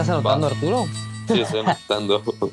[0.00, 0.86] ¿Estás anotando, Arturo?
[1.28, 2.22] Sí, estoy anotando.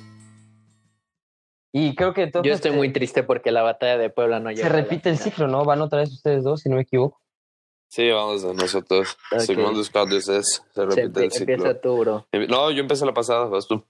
[1.74, 4.64] Y creo que entonces Yo estoy muy triste porque la batalla de Puebla no llegó.
[4.64, 5.64] se repite el ciclo, ¿no?
[5.64, 7.22] Van otra vez ustedes dos, si no me equivoco.
[7.90, 9.16] Sí, vamos a nosotros.
[9.32, 9.40] Ok.
[9.42, 11.54] Segundo Scout es, se Se repite el ciclo.
[11.54, 12.28] empieza tú, bro.
[12.50, 13.84] No, yo empecé la pasada, vas tú.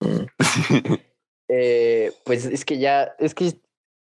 [1.48, 3.52] Eh, pues es que ya, es que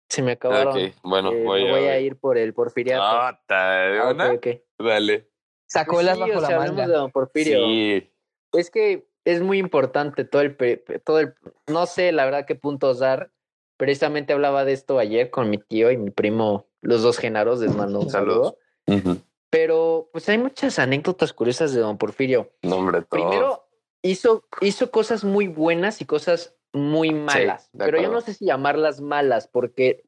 [0.10, 0.76] se me acabaron.
[0.76, 3.02] ok, bueno, Eh, voy, a, voy a ir por el Porfiriato.
[3.02, 4.32] Ah, ¿ta- de Ah, ok, una?
[4.34, 4.48] ok.
[4.80, 5.30] Dale.
[5.68, 6.88] Sacó Pues el as sí, bajo o la sea, manga.
[6.88, 7.66] de Don Porfirio.
[7.66, 8.12] Sí.
[8.54, 10.58] Es que es muy importante todo el,
[11.04, 11.34] todo el,
[11.68, 13.32] no sé la verdad qué puntos dar.
[13.78, 17.74] Precisamente hablaba de esto ayer con mi tío y mi primo, los dos Genaros, les
[17.76, 18.58] mando un saludo.
[19.50, 22.52] Pero pues hay muchas anécdotas curiosas de Don Porfirio.
[22.62, 23.10] No, hombre, todo.
[23.10, 23.68] Primero,
[24.02, 27.70] hizo, hizo cosas muy buenas y cosas muy malas.
[27.78, 30.04] pero yo no sé si llamarlas malas, porque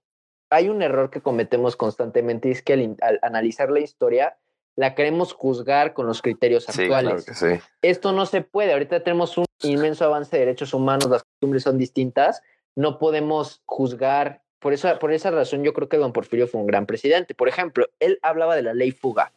[0.49, 4.37] hay un error que cometemos constantemente y es que al analizar la historia
[4.77, 7.25] la queremos juzgar con los criterios Sí, claro actuales.
[7.25, 7.63] que sí.
[7.81, 8.73] Esto no se puede.
[8.73, 12.41] Ahorita tenemos un inmenso avance de derechos humanos, las costumbres son distintas.
[12.75, 14.41] No podemos juzgar.
[14.59, 17.35] Por, eso, por esa razón, yo creo que don Porfirio fue un gran presidente.
[17.35, 19.33] Por ejemplo, él hablaba de la ley fuga.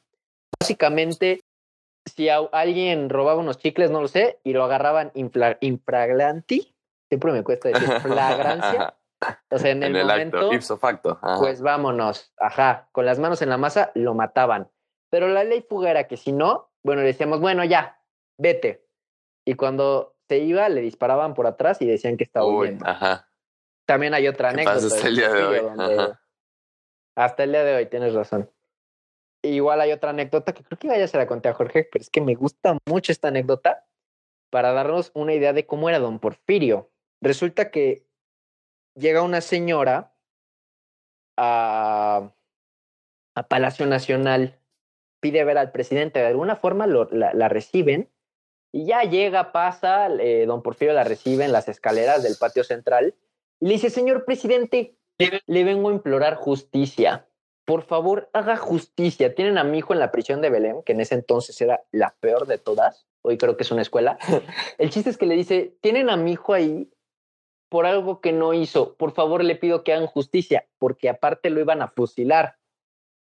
[0.61, 1.41] Básicamente,
[2.07, 6.75] si a alguien robaba unos chicles, no lo sé, y lo agarraban infla- infraglanti,
[7.09, 8.95] siempre me cuesta decir flagrancia.
[9.51, 11.19] O sea, en el, en el momento, acto, ipso facto.
[11.23, 11.39] Ajá.
[11.39, 14.69] pues vámonos, ajá, con las manos en la masa lo mataban.
[15.15, 18.03] Pero la ley fuga era que si no, bueno, le decíamos, bueno, ya,
[18.37, 18.85] vete.
[19.47, 22.85] Y cuando se iba, le disparaban por atrás y decían que estaba Uy, huyendo.
[22.85, 23.31] ajá.
[23.87, 24.75] También hay otra anécdota.
[24.85, 26.15] hasta el día de hoy, donde-.
[27.15, 28.51] Hasta el día de hoy, tienes razón.
[29.45, 32.11] Igual hay otra anécdota que creo que ya se la conté a Jorge, pero es
[32.11, 33.87] que me gusta mucho esta anécdota
[34.51, 36.91] para darnos una idea de cómo era don Porfirio.
[37.21, 38.05] Resulta que
[38.97, 40.13] llega una señora
[41.37, 42.33] a,
[43.37, 44.59] a Palacio Nacional,
[45.25, 48.11] pide ver al presidente, de alguna forma lo- la, la reciben
[48.73, 53.15] y ya llega, pasa, eh, don Porfirio la recibe en las escaleras del patio central
[53.59, 54.99] y le dice, señor presidente,
[55.47, 57.27] le vengo a implorar justicia.
[57.65, 59.35] Por favor, haga justicia.
[59.35, 62.15] Tienen a mi hijo en la prisión de Belén, que en ese entonces era la
[62.21, 63.07] peor de todas.
[63.23, 64.19] Hoy creo que es una escuela.
[64.77, 66.91] El chiste es que le dice, tienen a mi hijo ahí
[67.71, 68.97] por algo que no hizo.
[68.97, 72.57] Por favor, le pido que hagan justicia, porque aparte lo iban a fusilar.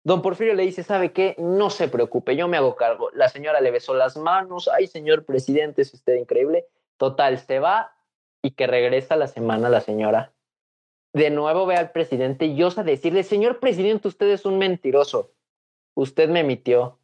[0.05, 1.35] Don Porfirio le dice, ¿sabe qué?
[1.39, 3.11] No se preocupe, yo me hago cargo.
[3.13, 4.69] La señora le besó las manos.
[4.69, 6.67] Ay, señor presidente, es usted increíble.
[6.97, 7.95] Total, se va
[8.43, 10.33] y que regresa la semana la señora
[11.13, 15.33] de nuevo ve al presidente y osa decirle, señor presidente, usted es un mentiroso.
[15.95, 16.99] Usted me emitió.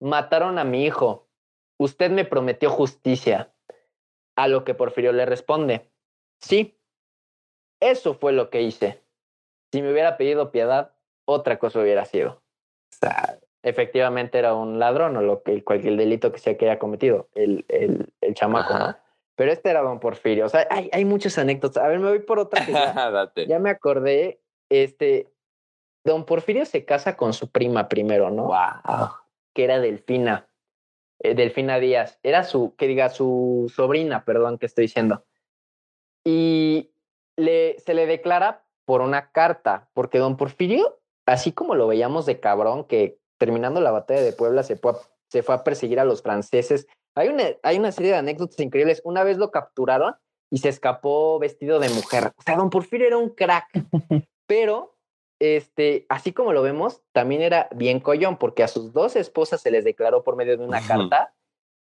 [0.00, 1.28] Mataron a mi hijo.
[1.78, 3.54] Usted me prometió justicia.
[4.34, 5.90] A lo que Porfirio le responde,
[6.40, 6.78] sí,
[7.80, 9.02] eso fue lo que hice.
[9.70, 10.94] Si me hubiera pedido piedad,
[11.24, 12.42] otra cosa hubiera sido.
[13.64, 17.64] Efectivamente era un ladrón o lo que, cualquier delito que sea que haya cometido el,
[17.68, 18.96] el, el chamaco, ¿no?
[19.36, 20.46] Pero este era don Porfirio.
[20.46, 21.82] O sea, hay, hay muchas anécdotas.
[21.82, 23.46] A ver, me voy por otra que ya, Date.
[23.46, 24.40] ya me acordé.
[24.68, 25.32] Este,
[26.04, 28.46] don Porfirio se casa con su prima primero, ¿no?
[28.46, 29.10] Wow.
[29.54, 30.48] Que era Delfina.
[31.20, 32.18] eh, Delfina Díaz.
[32.22, 35.24] Era su, que diga, su sobrina, perdón, que estoy diciendo.
[36.24, 36.92] Y
[37.36, 42.40] le, se le declara por una carta, porque don Porfirio, así como lo veíamos de
[42.40, 44.96] cabrón, que terminando la batalla de Puebla se fue a,
[45.28, 46.86] se fue a perseguir a los franceses.
[47.14, 49.02] Hay una, hay una serie de anécdotas increíbles.
[49.04, 50.14] Una vez lo capturaron
[50.50, 52.32] y se escapó vestido de mujer.
[52.36, 53.66] O sea, don Porfirio era un crack.
[54.46, 54.96] Pero,
[55.40, 59.70] este, así como lo vemos, también era bien collón, porque a sus dos esposas se
[59.70, 61.34] les declaró por medio de una carta.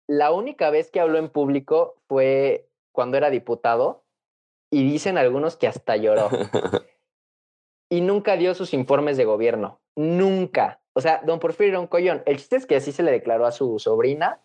[0.07, 4.03] La única vez que habló en público fue cuando era diputado
[4.71, 6.29] y dicen algunos que hasta lloró
[7.89, 9.81] y nunca dio sus informes de gobierno.
[9.95, 10.81] Nunca.
[10.93, 12.21] O sea, don Porfirio era un collón.
[12.25, 14.41] El chiste es que así se le declaró a su sobrina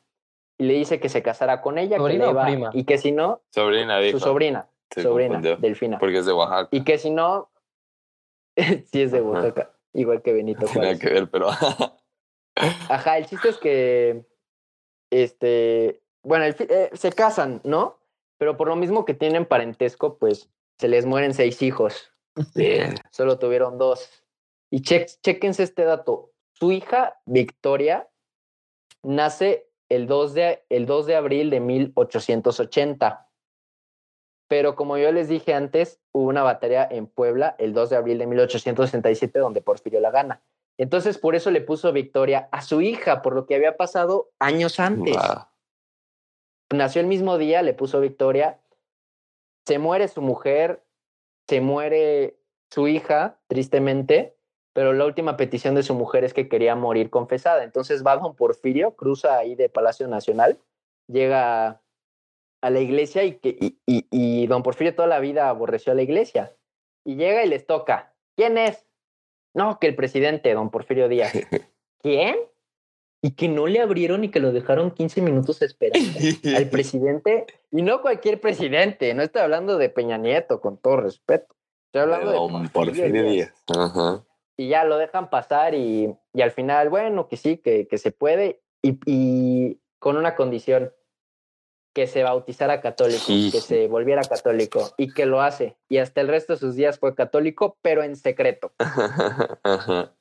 [0.58, 2.70] y le dice que se casara con ella, que ¿Sobrina le o iba- prima?
[2.72, 4.18] y que si no, Sobrina dijo.
[4.18, 5.56] su sobrina, Se sobrina, confundió.
[5.56, 5.98] Delfina.
[5.98, 6.68] Porque es de Oaxaca.
[6.70, 7.50] Y que si no,
[8.56, 9.26] sí es de Ajá.
[9.28, 11.48] Oaxaca, igual que Benito No tiene que ver, pero.
[12.88, 14.24] Ajá, el chiste es que,
[15.10, 17.98] este, bueno, el eh, se casan, ¿no?
[18.38, 22.12] Pero por lo mismo que tienen parentesco, pues se les mueren seis hijos.
[22.54, 22.94] Bien.
[23.10, 24.10] Solo tuvieron dos.
[24.70, 26.32] Y che chequense este dato.
[26.52, 28.08] Su hija, Victoria,
[29.02, 33.28] nace el 2 de, el 2 de abril de 1880.
[34.48, 38.18] Pero como yo les dije antes, hubo una batalla en Puebla el 2 de abril
[38.18, 40.42] de 1867 donde Porfirio la gana.
[40.76, 44.80] Entonces, por eso le puso Victoria a su hija, por lo que había pasado años
[44.80, 45.16] antes.
[45.16, 45.46] Wow.
[46.72, 48.60] Nació el mismo día, le puso Victoria.
[49.66, 50.83] Se muere su mujer,
[51.48, 52.36] se muere
[52.70, 54.36] su hija, tristemente,
[54.72, 57.62] pero la última petición de su mujer es que quería morir confesada.
[57.62, 60.58] Entonces va don Porfirio, cruza ahí de Palacio Nacional,
[61.06, 61.80] llega
[62.60, 65.96] a la iglesia y, que, y, y, y don Porfirio toda la vida aborreció a
[65.96, 66.56] la iglesia.
[67.04, 68.14] Y llega y les toca.
[68.36, 68.86] ¿Quién es?
[69.54, 71.32] No, que el presidente, don Porfirio Díaz.
[72.02, 72.36] ¿Quién?
[73.24, 76.18] Y que no le abrieron y que lo dejaron 15 minutos esperando
[76.56, 77.46] al presidente.
[77.70, 81.54] Y no cualquier presidente, no estoy hablando de Peña Nieto, con todo respeto.
[81.86, 83.54] Estoy hablando de, Don Porfirio Díaz.
[83.74, 84.22] Ajá.
[84.58, 88.12] Y ya lo dejan pasar y, y al final, bueno, que sí, que, que se
[88.12, 88.60] puede.
[88.82, 90.92] Y, y con una condición,
[91.94, 93.50] que se bautizara católico, Sí.
[93.52, 95.76] que se volviera católico y que lo hace.
[95.88, 98.72] Y hasta el resto de sus días fue católico, pero en secreto.
[99.62, 100.12] Ajá.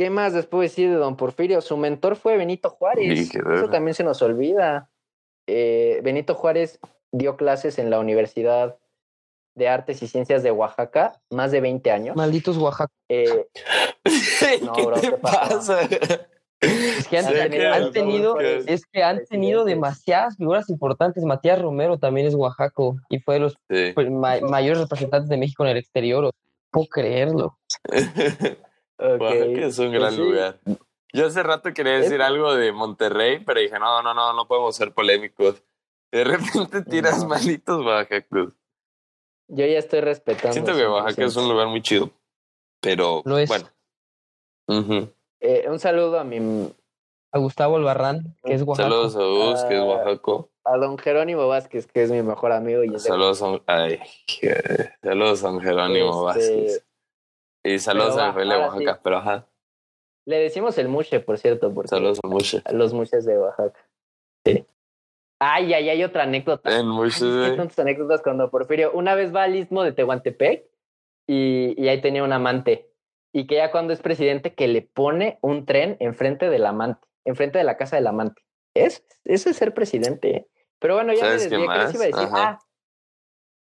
[0.00, 1.60] ¿Qué más les puedo decir de don Porfirio?
[1.60, 3.28] Su mentor fue Benito Juárez.
[3.28, 4.88] Sí, Eso también se nos olvida.
[5.46, 6.78] Eh, Benito Juárez
[7.12, 8.78] dio clases en la Universidad
[9.54, 12.16] de Artes y Ciencias de Oaxaca más de 20 años.
[12.16, 12.90] Malditos Oaxaca.
[13.10, 13.46] Eh,
[14.62, 15.82] No, ¿Qué bro, ¿qué pasa?
[15.82, 20.38] Es que han, Sí, tenido- que han los tenido, mejores es que han tenido demasiadas
[20.38, 21.22] figuras importantes.
[21.24, 23.92] Matías Romero también es oaxaco y fue de los Sí.
[23.94, 26.30] pues, ma- mayores representantes de México en el exterior.
[26.70, 27.58] Puedo creerlo.
[29.00, 29.20] ok.
[29.20, 30.18] Oaxaca es un Pues gran sí.
[30.18, 30.60] lugar.
[31.12, 34.76] Yo hace rato quería decir algo de Monterrey, pero dije, no, no, no, no podemos
[34.76, 35.62] ser polémicos.
[36.12, 37.28] De repente tiras No.
[37.30, 38.52] malitos Oaxacos.
[39.48, 40.52] Yo ya estoy respetando.
[40.52, 42.10] Siento que Oaxaca es un lugar muy chido.
[42.80, 43.48] Pero, Lo es.
[43.48, 43.68] bueno.
[45.40, 46.72] Eh, un saludo a mi
[47.32, 48.88] A Gustavo Albarrán, que es oaxaco.
[48.90, 50.50] Saludos a Gus, que es Ah, Oaxaco.
[50.64, 52.84] a don Jerónimo Vázquez, que es mi mejor amigo.
[52.84, 56.86] Y Saludos a, ay, que- saludos a don Jerónimo Este, Vázquez.
[57.64, 59.00] Y saludos pero a Rafael de Oaxaca, sí.
[59.02, 59.46] pero ajá.
[60.26, 62.62] Le decimos el muche, por cierto, porque Saludos a Mushe.
[62.64, 63.80] a los muches de Oaxaca.
[64.44, 64.64] Sí.
[65.40, 66.70] Ay, ay, hay otra anécdota.
[66.70, 67.56] En que güey.
[67.56, 70.66] tantas anécdotas cuando Porfirio una vez va al istmo de Tehuantepec
[71.26, 72.90] y, y ahí tenía un amante.
[73.32, 77.58] Y que ya cuando es presidente que le pone un tren enfrente del amante, enfrente
[77.58, 78.42] de la casa del amante.
[78.74, 80.36] Es, eso es ser presidente.
[80.36, 80.48] ¿eh?
[80.78, 81.68] Pero bueno, ya me ¿Sabes qué desvié.
[81.68, 81.94] ¿Qué les más?
[81.94, 82.28] iba a decir?
[82.32, 82.58] Ah,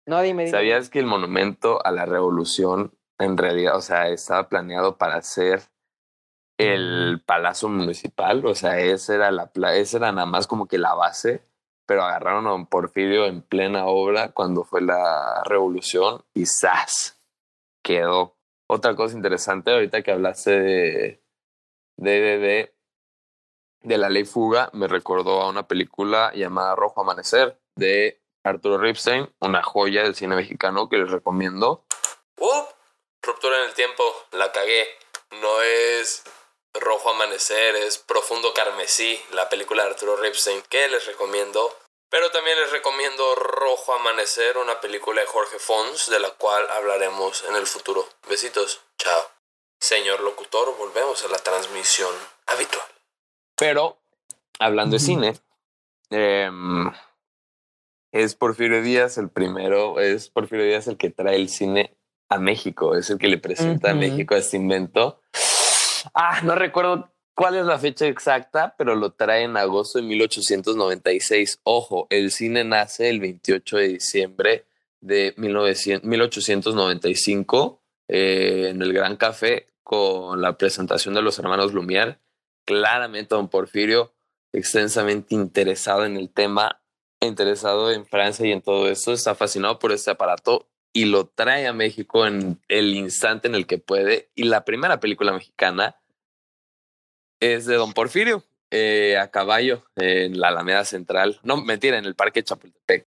[0.07, 0.51] no, dime, dime.
[0.57, 5.63] ¿Sabías que el monumento a la revolución en realidad, o sea, estaba planeado para ser
[6.59, 8.45] el palacio municipal?
[8.47, 11.45] O sea, esa era la esa era nada más como que la base,
[11.87, 17.21] pero agarraron a don Porfirio en plena obra cuando fue la revolución y ¡zas!
[17.83, 18.37] quedó.
[18.69, 21.23] Otra cosa interesante, ahorita que hablaste de,
[21.99, 22.75] de, de, de,
[23.83, 29.29] de la ley fuga, me recordó a una película llamada Rojo Amanecer de Arturo Ripstein,
[29.41, 31.85] una joya del cine mexicano que les recomiendo.
[32.39, 32.72] ¡Uh!
[33.23, 34.03] Ruptura en el tiempo,
[34.33, 34.89] la cagué.
[35.41, 36.25] No es
[36.75, 41.73] Rojo Amanecer, es Profundo Carmesí, la película de Arturo Ripstein, que les recomiendo.
[42.11, 47.45] Pero también les recomiendo Rojo Amanecer, una película de Jorge Fons, de la cual hablaremos
[47.45, 48.07] en el futuro.
[48.29, 49.31] Besitos, chao.
[49.81, 52.15] Señor locutor, volvemos a la transmisión
[52.47, 52.87] habitual.
[53.57, 53.99] Pero,
[54.59, 55.41] hablando de cine,
[56.11, 56.93] em,
[58.11, 61.97] es Porfirio Díaz el primero, es Porfirio Díaz el que trae el cine
[62.33, 63.95] a México, es el que le presenta a.
[63.95, 65.21] México este invento.
[66.15, 71.61] Ah, no recuerdo cuál es la fecha exacta, pero lo trae en agosto de 1896.
[71.63, 74.65] Ojo, el cine nace el 28 de diciembre
[75.01, 82.19] de 1900 1895 eh, en el Gran Café con la presentación de los hermanos Lumière.
[82.65, 84.13] Claramente, don Porfirio,
[84.53, 86.81] extensamente interesado en el tema,
[87.21, 91.67] interesado en Francia y en todo esto, está fascinado por este aparato y lo trae
[91.67, 94.31] a México en el instante en el que puede.
[94.35, 95.97] Y la primera película mexicana
[97.41, 101.41] es de Don Porfirio, eh, a caballo, en la Alameda Central.
[101.43, 103.07] No, mentira, en el Parque Chapultepec.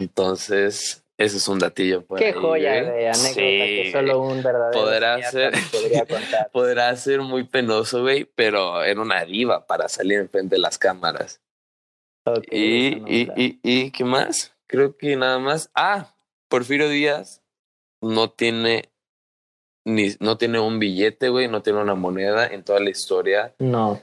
[0.00, 2.04] Entonces, ese es un datillo.
[2.04, 2.94] por Qué ahí, joya güey.
[2.96, 3.92] de anécdota que Sí.
[3.92, 6.04] solo un verdadero Podrá ser- podría.
[6.52, 11.40] Podrá ser muy penoso, güey, pero era una diva para salir enfrente de las cámaras.
[12.24, 14.54] Ok, Y, y, y, y, ¿qué más?
[14.66, 15.70] Creo que nada más.
[15.74, 16.11] Ah,
[16.52, 17.42] Porfirio Díaz
[18.02, 18.90] no tiene
[19.86, 24.00] ni no tiene un billete, güey, no tiene una moneda en toda la historia No,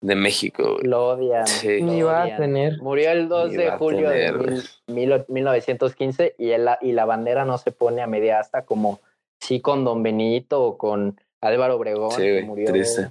[0.00, 0.84] de México, güey.
[0.86, 1.46] lo odian.
[1.46, 1.80] Sí.
[1.80, 2.78] lo Ni va a tener.
[2.82, 7.44] Murió el 2 Ni de julio de mil- mil- 1915 y, el- y la bandera
[7.44, 9.00] no se pone a media asta como
[9.40, 13.10] sí con Don Benito o con Álvaro Obregón, Sí, que güey, murió triste.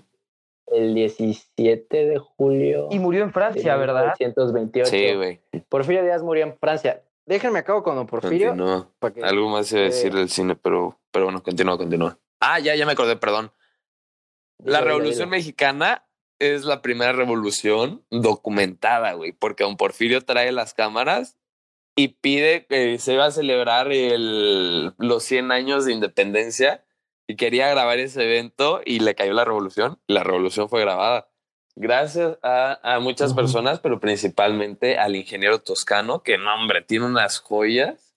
[0.68, 4.14] el 17 de julio Y murió en de Francia, ¿verdad?
[4.20, 4.90] 1928.
[4.90, 5.40] Sí, güey.
[5.68, 7.02] Porfirio Díaz murió en Francia.
[7.28, 8.50] Déjenme acabo con Don Porfirio.
[8.50, 8.90] Continúa.
[9.14, 12.18] que- Algo más a decir del cine, pero, pero bueno, continúa, continúa.
[12.40, 13.52] Ah, ya, ya me acordé, perdón.
[14.64, 15.30] La Revolución.
[15.30, 16.08] Mexicana
[16.40, 21.38] es la primera revolución documentada, güey, porque don Porfirio trae las cámaras
[21.96, 26.86] y pide que se iba a celebrar el, los 100 años de independencia
[27.28, 31.28] y quería grabar ese evento y le cayó la revolución la revolución fue grabada.
[31.78, 37.40] Gracias a, a muchas personas, pero principalmente al ingeniero toscano, que no, hombre, tiene unas
[37.40, 38.16] joyas.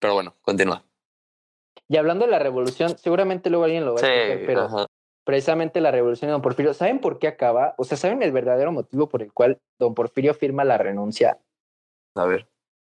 [0.00, 0.84] Pero bueno, continúa.
[1.88, 4.86] Y hablando de la revolución, seguramente luego alguien lo va a escoger, pero ajá.
[5.24, 7.74] precisamente la revolución de Don Porfirio, ¿saben por qué acaba?
[7.78, 11.38] O sea, ¿saben el verdadero motivo por el cual Don Porfirio firma la renuncia?
[12.14, 12.46] A ver.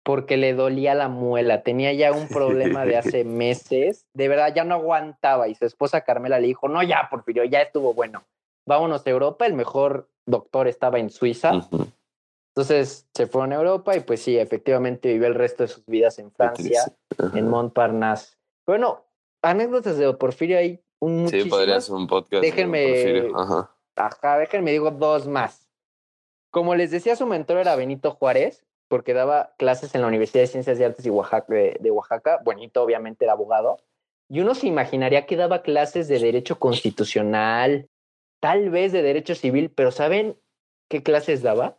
[0.03, 4.63] Porque le dolía la muela, tenía ya un problema de hace meses, de verdad ya
[4.63, 8.23] no aguantaba y su esposa Carmela le dijo, no, ya Porfirio, ya estuvo bueno,
[8.65, 11.51] vámonos a Europa, el mejor doctor estaba en Suiza,
[12.55, 16.19] entonces se fueron a Europa y pues sí, efectivamente vivió el resto de sus vidas
[16.19, 16.81] en Francia.
[17.17, 17.37] Ajá.
[17.37, 18.37] en Montparnasse.
[18.65, 19.05] Bueno,
[19.41, 22.43] anécdotas de Porfirio hay un Sí, podría ser un podcast.
[22.43, 23.31] Déjenme-.
[23.35, 23.75] Ajá.
[23.95, 25.69] Ajá, déjenme digo dos más.
[26.51, 30.47] Como les decía, su mentor era Benito Juárez, porque daba clases en la Universidad de
[30.47, 31.51] Ciencias y Artes de Oaxaca.
[31.53, 32.39] De, de Oaxaca.
[32.45, 33.77] Benito obviamente era abogado.
[34.29, 37.89] Y uno se imaginaría que daba clases de derecho constitucional,
[38.43, 40.37] tal vez de derecho civil, pero ¿saben
[40.89, 41.77] qué clases daba?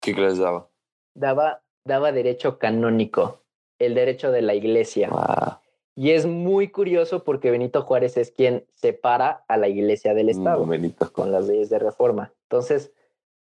[0.00, 0.70] ¿Qué crees daba?
[1.16, 3.42] Daba, daba derecho canónico,
[3.80, 5.08] el derecho de la iglesia.
[5.10, 5.58] Wow.
[5.96, 10.64] Y es muy curioso porque Benito Juárez es quien separa a la iglesia del Estado.
[10.64, 11.12] Benito.
[11.12, 12.32] con las leyes de reforma.
[12.44, 12.92] Entonces,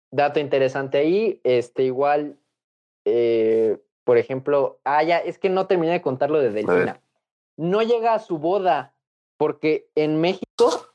[0.10, 2.40] dato interesante ahí, este igual,
[3.06, 7.00] eh, por ejemplo, ah, ya, es que no terminé de contar lo de Delfina.
[7.56, 8.96] No llega a su boda,
[9.38, 10.93] porque en México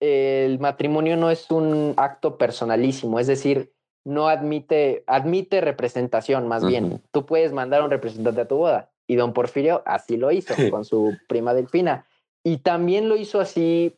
[0.00, 3.72] el matrimonio no es un acto personalísimo, es decir,
[4.04, 7.02] no admite, admite representación más bien.
[7.10, 8.90] Tú puedes mandar a un representante a tu boda.
[9.08, 12.06] Y don Porfirio así lo hizo con su prima Delfina.
[12.44, 13.96] Y también lo hizo así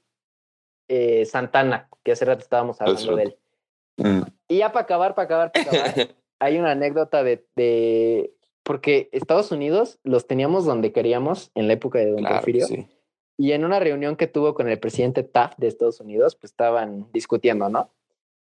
[0.88, 3.36] eh, Santana, que hace rato estábamos hablando de él.
[3.98, 4.22] Mm.
[4.48, 9.50] Y ya para acabar, para acabar, para acabar, hay una anécdota de, de- Porque Estados
[9.52, 12.66] Unidos los teníamos donde queríamos en la época de don Claro, Porfirio.
[12.66, 12.86] sí.
[13.38, 17.10] Y en una reunión que tuvo con el presidente Taft de Estados Unidos, pues estaban
[17.12, 17.92] discutiendo, ¿no?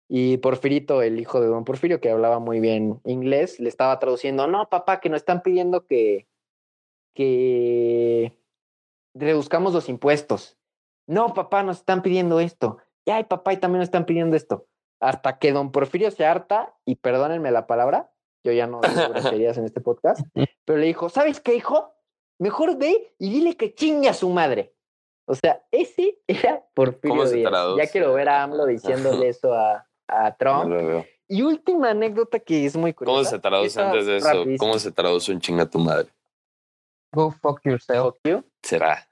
[0.08, 4.46] Y Porfirito, el hijo de don Porfirio, que hablaba muy bien inglés, le estaba traduciendo,
[4.46, 6.26] no, papá, que nos están pidiendo que,
[7.14, 8.32] que
[9.12, 10.56] reduzcamos los impuestos.
[11.06, 12.78] No, papá, nos están pidiendo esto.
[13.04, 14.66] Y ay, papá, y también nos están pidiendo esto.
[15.00, 18.10] Hasta que don Porfirio se harta, y perdónenme la palabra,
[18.42, 20.26] yo ya no digo groserías en este podcast,
[20.64, 21.92] pero le dijo, ¿sabes qué, hijo?
[22.38, 24.74] Mejor ve y dile que chingue a su madre.
[25.28, 27.50] O sea, ese era Porfirio ¿Cómo se Díaz.
[27.50, 27.84] traduce?
[27.84, 31.04] Ya quiero ver a AMLO diciéndole eso a, a Trump.
[31.28, 33.18] Y última anécdota que es muy curiosa.
[33.18, 34.44] ¿Cómo se traduce antes de eso?
[34.58, 36.08] ¿Cómo se traduce un chinga tu madre?
[37.12, 38.16] Go fuck yourself.
[38.24, 38.42] You.
[38.62, 39.06] Será.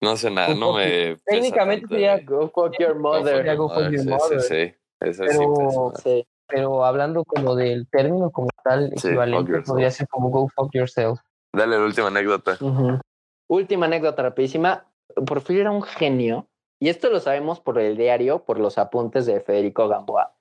[0.00, 1.16] No sé nada, no me.
[1.26, 2.24] Técnicamente sería eh.
[2.24, 3.56] Go fuck your mother.
[3.56, 4.40] Go fuck your your mother, Sí, mother.
[4.40, 4.74] sí, sí.
[5.00, 5.54] Eso sí Pero-
[5.92, 6.02] pesa.
[6.02, 6.26] Sí.
[6.50, 11.20] Pero hablando como del término como tal, equivalente, podría ser como go fuck yourself.
[11.54, 12.56] Dale la última anécdota.
[13.50, 14.87] Última anécdota rapidísima.
[15.26, 16.48] Porfirio era un genio.
[16.80, 20.36] Y esto lo sabemos por el diario, por los apuntes de Federico Gamboa.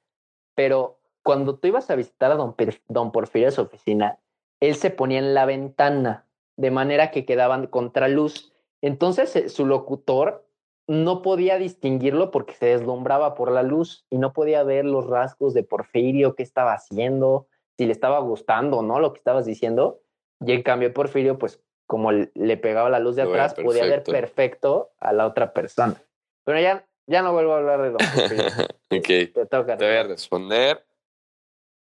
[0.55, 4.19] Pero cuando tú ibas a visitar a don, Porfirio a su oficina,
[4.59, 8.53] él se ponía en la ventana, de manera que quedaban contraluz.
[8.81, 10.45] Entonces eh, su locutor
[10.87, 15.53] no podía distinguirlo porque se deslumbraba por la luz y no podía ver los rasgos
[15.53, 17.47] de Porfirio, qué estaba haciendo,
[17.77, 19.99] si le estaba gustando o no lo que estabas diciendo.
[20.39, 24.91] Y en cambio Porfirio, pues como le pegaba la luz de atrás, podía ver perfecto.
[24.99, 25.95] a la otra persona.
[26.43, 28.45] Pero ya, ya no vuelvo a hablar de don Porfirio.
[28.91, 29.33] ok.
[29.33, 29.77] Te toca.
[29.77, 30.85] Te voy a responder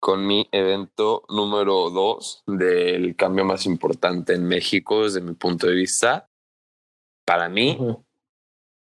[0.01, 5.75] con mi evento número dos del cambio más importante en México desde mi punto de
[5.75, 6.29] vista.
[7.25, 7.79] Para mí,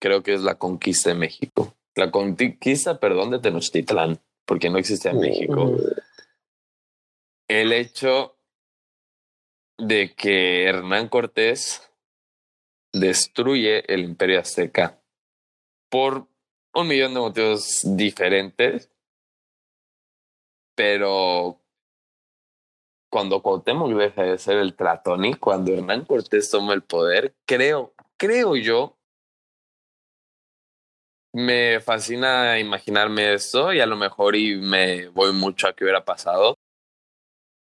[0.01, 1.75] creo que es la conquista de México.
[1.97, 5.65] La conquista, perdón, de Tenochtitlán, porque no existía México.
[5.65, 5.95] Ujú.
[7.47, 8.37] El hecho
[9.79, 11.91] de que Hernán Cortés
[12.93, 15.01] destruye el imperio azteca
[15.91, 16.27] por
[16.75, 18.91] un millón de motivos diferentes,
[20.75, 21.61] pero
[23.11, 28.57] cuando Cuauhtémoc deja de ser el Tratoni, cuando Hernán Cortés toma el poder, creo, creo
[28.57, 28.97] yo,
[31.35, 36.05] me fascina imaginarme esto y a lo mejor y me voy mucho a qué hubiera
[36.05, 36.57] pasado,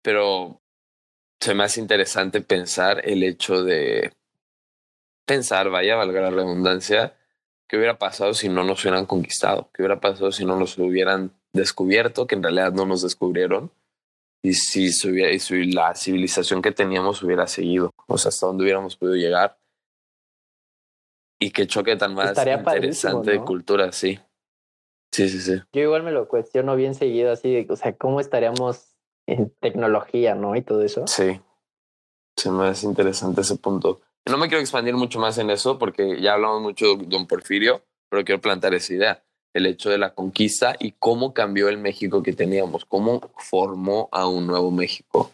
[0.03, 0.61] pero
[1.41, 4.13] se me hace interesante pensar el hecho de
[5.27, 7.17] pensar, vaya, valga la redundancia,
[7.69, 11.33] qué hubiera pasado si no nos hubieran conquistado, qué hubiera pasado si no nos hubieran
[11.53, 13.71] descubierto, que en realidad no nos descubrieron,
[14.43, 18.47] y si, se hubiera, y si la civilización que teníamos hubiera seguido, o sea, hasta
[18.47, 19.57] dónde hubiéramos podido llegar.
[21.39, 23.45] Y qué choque tan más Estaría interesante padrísimo, de ¿no?
[23.45, 24.19] cultura, sí.
[25.13, 25.61] Sí, sí, sí.
[25.73, 28.90] Yo igual me lo cuestiono bien seguido, así de, o sea, ¿cómo estaríamos
[29.31, 30.57] en tecnología, no?
[30.57, 31.07] Y todo eso.
[31.07, 31.41] Sí.
[32.37, 34.01] Se me hace interesante ese punto.
[34.27, 37.83] No me quiero expandir mucho más en eso porque ya hablamos mucho de Don Porfirio,
[38.09, 39.23] pero quiero plantear esa idea.
[39.53, 44.29] el hecho de la conquista y cómo cambió el México que teníamos, cómo formó a
[44.29, 45.33] un nuevo México.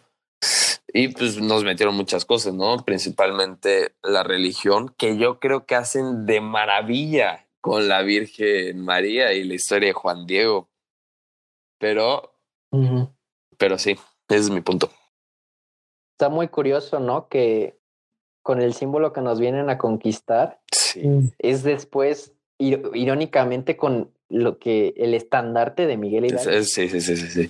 [0.92, 2.82] Y pues nos metieron muchas cosas, ¿no?
[2.84, 9.44] Principalmente la religión, que yo creo que hacen de maravilla con la Virgen María y
[9.44, 10.70] la historia de Juan Diego.
[11.78, 12.32] Pero,
[12.70, 13.10] Ujú.
[13.58, 13.92] Pero sí,
[14.28, 14.90] ese es mi punto.
[16.12, 17.28] Está muy curioso, ¿no?
[17.28, 17.76] Que
[18.42, 21.32] con el símbolo que nos vienen a conquistar Sí.
[21.38, 26.62] es después, ir- irónicamente, con lo que el estandarte de Miguel Hidalgo.
[26.64, 27.48] sí, sí, sí, sí, sí.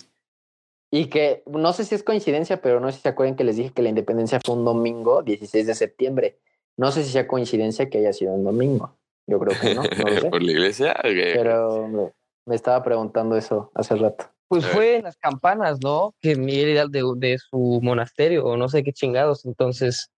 [0.90, 3.56] Y que no sé si es coincidencia, pero no sé si se acuerdan que les
[3.56, 6.38] dije que la independencia fue un domingo, 16 de septiembre.
[6.76, 8.96] No sé si sea coincidencia que haya sido un domingo.
[9.26, 10.30] Yo creo que no, no lo sé.
[10.30, 10.92] Por la iglesia.
[10.98, 11.04] ok.
[11.34, 12.12] Pero me,
[12.46, 14.26] me estaba preguntando eso hace rato.
[14.48, 16.14] Pues fue en las campanas, ¿no?
[16.20, 19.44] Que Miguel Hidalgo de, de su monasterio o no sé qué chingados.
[19.44, 20.10] Entonces,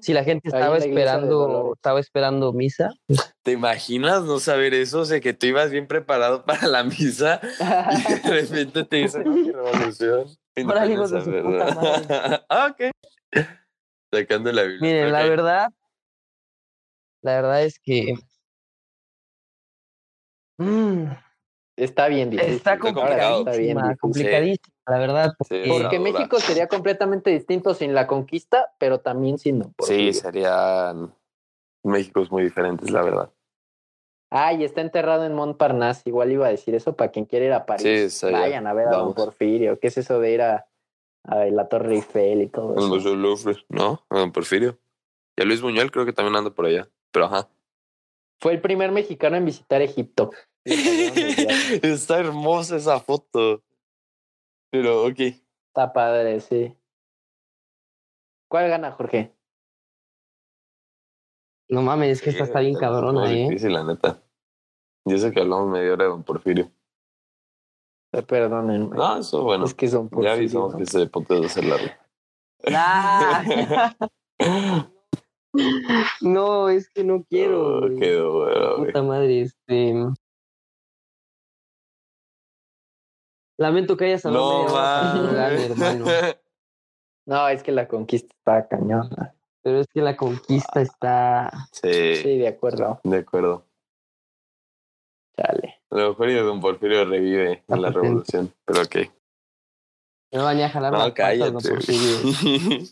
[0.00, 2.90] si la gente estaba la esperando, estaba esperando misa,
[3.42, 5.00] ¿Te imaginas no saber eso?
[5.00, 9.24] O sea, que tú ibas bien preparado para la misa y de repente te dicen,
[9.24, 10.26] "No, mi revolución.
[10.66, 12.90] Órale, hijos de su puta ah, ok.
[14.12, 14.80] Sacando la Biblia.
[14.80, 15.68] miren, la verdad,
[17.22, 18.14] la verdad es que
[20.58, 21.06] mm,
[21.76, 22.54] Está bien difícil.
[22.54, 23.40] está complicado.
[23.40, 23.98] Está bien complicadísima, difícil.
[24.00, 25.34] complicadísima, la verdad.
[25.38, 26.00] Porque, Sí, Porque Ahora.
[26.12, 31.14] México sería completamente distinto sin la conquista, pero también sin Don Sí, serían
[31.84, 33.30] Méxicos muy diferentes, la verdad.
[34.30, 36.02] Ah, y está enterrado en Montparnasse.
[36.08, 38.14] Igual iba a decir eso para quien quiera ir a París.
[38.14, 38.26] Sí.
[38.30, 39.14] Vayan a ver a Don.
[39.14, 39.78] Porfirio.
[39.78, 40.66] ¿Qué es eso de ir a,
[41.24, 42.88] a la Torre Eiffel y todo eso?
[42.88, 44.02] Museo Louvre, ¿no?
[44.10, 44.78] A Don Porfirio.
[45.36, 46.88] Y a Luis Buñuel creo que también anda por allá.
[47.12, 47.48] Pero ajá.
[48.40, 50.32] Fue el primer mexicano en visitar Egipto.
[51.82, 53.62] Está hermosa esa foto.
[54.70, 55.20] Pero, ok.
[55.20, 56.76] Está padre, sí.
[58.48, 59.32] ¿Cuál gana, Jorge?
[61.68, 63.44] no mames, es que esta está bien Está muy cabrona, ¿eh?
[63.48, 64.22] difícil, la neta.
[65.04, 66.70] Yo sé que hablamos media hora de Don Porfirio.
[68.12, 68.96] Eh, Perdónenme.
[68.96, 69.64] No, eso bueno.
[69.64, 70.78] es que son ya avisamos ¿no?
[70.78, 71.86] que ese podcast va a ser largo.
[72.72, 73.94] Ah.
[76.20, 77.78] no, es que no quiero.
[77.78, 77.98] Oh, güey.
[77.98, 78.76] quedó bueno.
[78.76, 79.94] Puta madre, este.
[83.58, 86.04] Lamento que hayas hablado No mi hermano.
[87.28, 89.34] No, es que la conquista está cañona.
[89.62, 91.50] Pero es que la conquista está.
[91.72, 93.00] Sí, Sí, de acuerdo.
[93.02, 93.64] de acuerdo.
[95.36, 95.80] Chale.
[95.90, 98.54] A lo mejor y Don Porfirio revive en la revolución.
[98.64, 98.96] Pero ok.
[100.30, 101.50] Me van a jalar No, patas, cállate.
[101.50, 102.16] don Porfirio.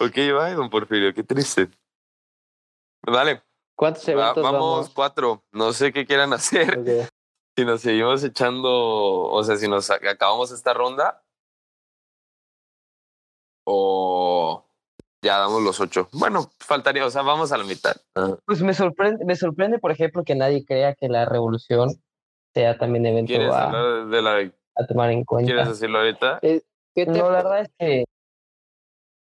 [0.00, 1.14] ok, bye, Don Porfirio.
[1.14, 1.68] Qué triste.
[3.06, 3.40] Vale,
[3.76, 4.90] ¿Cuántos va- eventos vamos vamos?
[4.90, 5.44] cuatro.
[5.52, 6.76] No sé qué quieran hacer.
[6.76, 7.11] Ok.
[7.56, 8.70] Si nos seguimos echando,
[9.24, 11.22] o sea, si nos ac- acabamos esta ronda.
[13.64, 14.64] O
[15.22, 16.08] ya damos los ocho.
[16.12, 17.94] Bueno, faltaría, o sea, vamos a la mitad.
[18.14, 18.38] Ajá.
[18.46, 21.90] Pues me sorprende, me sorprende, por ejemplo, que nadie crea que la revolución
[22.54, 25.52] sea también evento ¿Quieres a, hablar de la a tomar en cuenta.
[25.52, 26.40] ¿Quieres decirlo ahorita?
[26.40, 26.62] ¿Qué
[26.94, 28.04] te, No, la verdad es que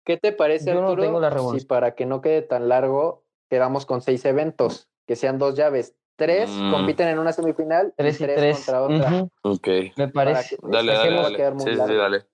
[0.05, 1.03] ¿Qué te parece, Yo no Arturo?
[1.03, 5.39] tengo la si para que no quede tan largo, quedamos con seis eventos, que sean
[5.39, 5.95] dos llaves.
[6.17, 6.71] Tres Mm.
[6.71, 8.57] compiten en una semifinal tres y y tres, tres.
[8.57, 9.09] contra otra.
[9.09, 9.69] Ujú, Ok.
[9.97, 10.57] Me parece.
[10.57, 11.37] que- Dale, dale, no dale.
[11.37, 12.27] quedar muy Sí, sí, dale.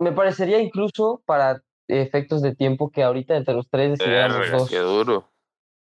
[0.00, 4.70] Me parecería incluso para efectos de tiempo que ahorita entre los tres decidiéramos Verga, dos
[4.70, 5.30] qué duro.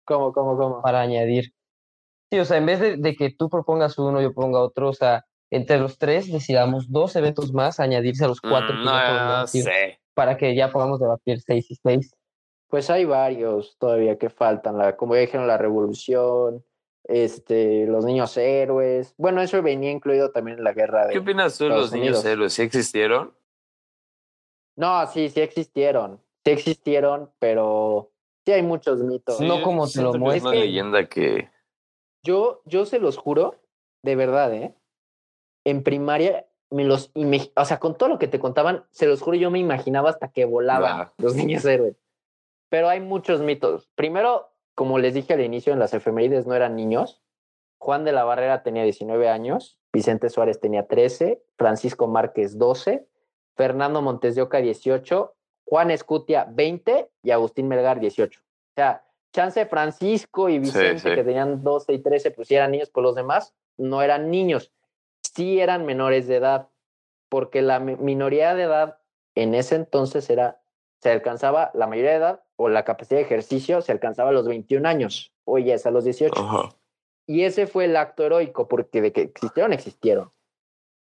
[0.04, 0.82] ¿Cómo, cómo, cómo?
[0.82, 1.52] para añadir.
[2.30, 4.92] Sí, o sea, en vez de, de que tú propongas uno, yo ponga otro, o
[4.94, 8.92] sea, entre los tres decidamos dos eventos más, añadirse a los cuatro Mm, que no
[8.96, 10.00] debatidos, sé.
[10.14, 12.15] para que ya podamos debatir seis y seis.
[12.68, 16.64] Pues hay varios todavía que faltan, la, como ya dijeron, la revolución,
[17.04, 19.14] este, los niños héroes.
[19.16, 21.12] Bueno, eso venía incluido también en la guerra de...
[21.12, 22.24] ¿Qué opinas tú de Estados los niños Unidos.
[22.24, 22.52] héroes?
[22.54, 23.34] ¿Sí existieron?
[24.76, 28.10] No, sí, sí existieron, sí existieron, pero
[28.44, 29.40] sí hay muchos mitos.
[29.40, 30.46] No como te lo Es muestran.
[30.52, 31.50] una Es que- leyenda que.
[32.22, 33.54] Yo, yo se los juro,
[34.02, 34.74] de verdad, ¿eh?
[35.64, 39.22] En primaria, me los, ime- o sea, con todo lo que te contaban, se los
[39.22, 41.94] juro, yo me imaginaba hasta que volaban los niños héroes.
[42.68, 43.88] Pero hay muchos mitos.
[43.94, 47.22] Primero, como les dije al inicio, en las efemérides no eran niños.
[47.78, 53.06] Juan de la Barrera tenía 19 años, Vicente Suárez tenía 13, Francisco Márquez 12,
[53.54, 55.34] Fernando Montes de Oca 18,
[55.66, 58.40] Juan Escutia 20 y Agustín Melgar 18.
[58.40, 61.14] O sea, chance Francisco y Vicente sí.
[61.14, 64.72] que tenían 12 y 13 pues sí eran niños, pues los demás no eran niños,
[65.22, 66.68] sí eran menores de edad,
[67.28, 68.98] porque la mi- minoría de edad
[69.34, 70.60] en ese entonces era,
[71.06, 74.48] se alcanzaba la mayoría de edad o la capacidad de ejercicio se alcanzaba a los
[74.48, 76.34] 21 años, hoy ya es a los 18.
[76.36, 76.70] Ajá.
[77.28, 80.32] Y ese fue el acto heroico, porque de que existieron, existieron.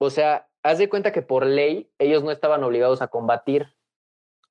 [0.00, 3.74] O sea, haz de cuenta que por ley ellos no estaban obligados a combatir.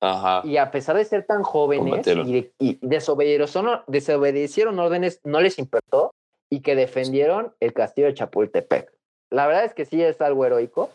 [0.02, 0.42] Ajá.
[0.44, 5.58] Y a pesar de ser tan jóvenes y, de- y desobedecieron, desobedecieron órdenes, no les
[5.58, 6.12] importó
[6.50, 8.92] y que defendieron el castillo de Chapultepec.
[9.30, 10.90] La verdad es que sí es algo heroico,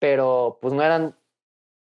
[0.00, 1.16] pero pues no eran,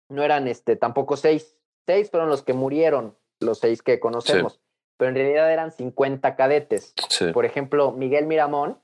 [0.08, 1.58] no eran este, tampoco seis.
[1.86, 4.60] Seis fueron los que murieron, los seis que conocemos,
[4.96, 6.94] pero en realidad eran 50 cadetes.
[7.08, 7.32] Sí.
[7.32, 8.74] Por ejemplo, Miguel Miramón,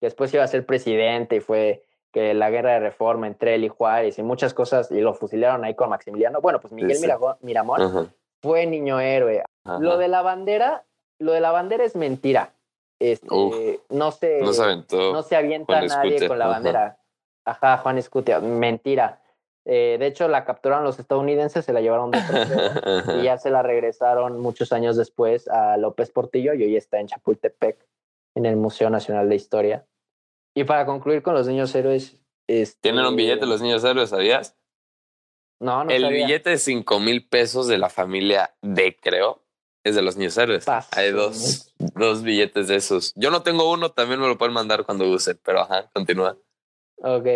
[0.00, 3.64] que después iba a ser presidente y fue que la guerra de reforma entre él
[3.64, 6.40] y Juárez y muchas cosas, y lo fusilaron ahí con Maximiliano.
[6.40, 7.06] Bueno, pues Miguel Sí,
[7.42, 8.06] Miramón Ajá,
[8.40, 9.42] fue niño héroe.
[9.64, 9.78] ajá.
[9.78, 10.84] Lo de la bandera,
[11.18, 12.54] lo de la bandera es mentira.
[12.98, 13.54] Este, Uf.
[13.90, 15.12] no se, No se aventó.
[15.12, 16.98] no se avienta nadie con la bandera.
[17.44, 19.20] Ajá, Juan Escutia, mentira.
[19.70, 22.18] Eh, de hecho, la capturaron los estadounidenses, se la llevaron de
[23.20, 27.06] y ya se la regresaron muchos años después a López Portillo y hoy está en
[27.06, 27.78] Chapultepec,
[28.34, 29.84] en el Museo Nacional de Historia.
[30.54, 34.56] Y para concluir con los niños héroes, este, Tienen un billete los niños héroes, ¿sabías?
[35.60, 36.24] No, no el sabía.
[36.24, 39.42] billete de cinco mil pesos de la familia D, creo,
[39.84, 40.64] es de los niños héroes.
[40.64, 43.12] Paso, Hay dos, dos billetes de esos.
[43.16, 46.38] Yo no tengo uno, también me lo pueden mandar cuando gusten, pero ajá, continúa.
[47.02, 47.26] Ok.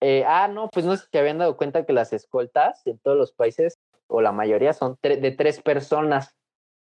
[0.00, 3.16] Eh, ah, no, pues no sé si habían dado cuenta que las escoltas en todos
[3.16, 6.34] los países, o la mayoría, son tre- de tres personas.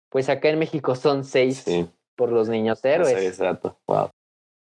[0.10, 3.17] Pues acá en México son seis Sí, por los niños no héroes.
[3.17, 3.77] ese dato.
[3.88, 4.10] Wow.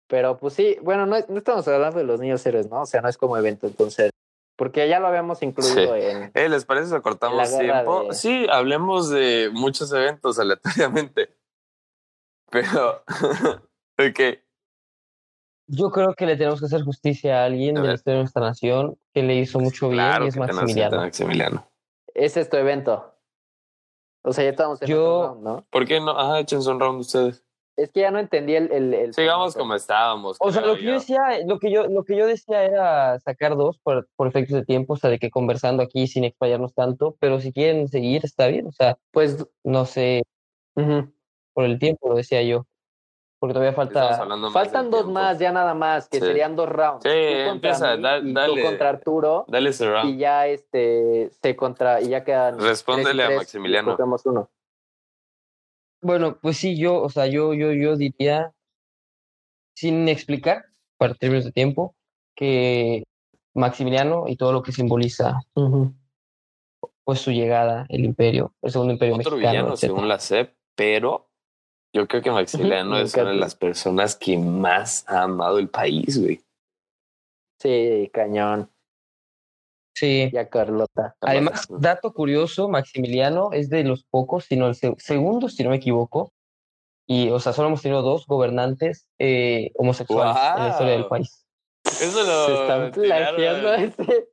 [0.08, 2.82] Pero pues sí, bueno, no, no estamos hablando de los niños héroes, ¿no?
[2.82, 4.10] O sea, no es como evento, entonces.
[4.56, 6.30] Porque ya lo habíamos incluido en.
[6.34, 8.04] Eh, ¿Les parece si cortamos tiempo?
[8.04, 11.30] de- Sí, hablemos de muchos eventos aleatoriamente.
[12.50, 13.02] Pero,
[13.98, 14.43] ok.
[15.66, 18.22] Yo creo que le tenemos que hacer justicia a alguien A de la historia de
[18.22, 20.96] nuestra nación que le hizo mucho bien Claro y es Maximiliano.
[20.98, 21.66] Maximiliano.
[22.14, 23.12] Ese es tu evento.
[24.22, 25.66] O sea, ya estamos en Yo- round, ¿no?
[25.70, 26.10] ¿Por qué no?
[26.18, 27.44] Ajá, échense un round ustedes.
[27.76, 28.70] Es que ya no entendí el.
[28.70, 30.36] el, el Sigamos como estábamos.
[30.38, 33.56] O sea, lo que yo decía, lo que yo, lo que yo decía era sacar
[33.56, 37.16] dos por, por efectos de tiempo, o sea, de que conversando aquí sin explayarnos tanto,
[37.18, 39.44] pero si quieren seguir, está bien, o sea, Pues.
[39.64, 40.22] no sé,
[41.52, 42.64] por el tiempo, lo decía yo,
[43.44, 44.16] porque todavía falta,
[44.52, 45.12] Faltan dos tiempo.
[45.20, 46.24] más, ya nada más, que Sí.
[46.24, 47.02] serían dos rounds.
[47.02, 48.62] Sí, empieza, da- y dale.
[48.62, 49.44] Tú contra Arturo.
[49.48, 50.14] Dale ese round.
[50.14, 53.96] y ya este se contra y ya quedan Respóndele a tres, Maximiliano.
[54.24, 54.48] uno
[56.02, 58.52] bueno, pues sí, yo, o sea, yo, yo, yo diría,
[59.76, 60.64] sin explicar,
[60.98, 61.94] para términos de tiempo,
[62.36, 63.04] que
[63.54, 65.40] Maximiliano y todo lo que simboliza,
[67.04, 69.92] pues su llegada, el imperio, el segundo imperio Otro mexicano, villano, etcétera.
[69.94, 71.28] según la CEP, pero
[71.94, 76.20] yo creo que Maximiliano es una de las personas que más ha amado el país,
[76.20, 76.40] güey.
[77.60, 78.70] sí cañón
[79.96, 80.28] Sí.
[80.32, 85.62] ya Carlota Además, dato curioso, Maximiliano es de los pocos, sino el se- segundo, si
[85.62, 86.32] no me equivoco,
[87.06, 91.46] y, o sea, solo hemos tenido dos gobernantes eh, homosexuales en la historia del país.
[91.84, 93.80] Eso lo se están plagiando tiraron.
[93.84, 94.28] este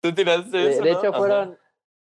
[0.00, 1.58] Tú tiraste de, eso, de hecho fueron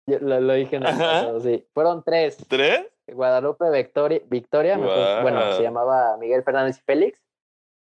[0.07, 2.87] yo lo, lo dije en el pasado, sí fueron tres ¿Tres?
[3.13, 5.21] Guadalupe Victoria, Victoria mejor- Guau.
[5.21, 7.21] bueno se llamaba Miguel Fernández y Félix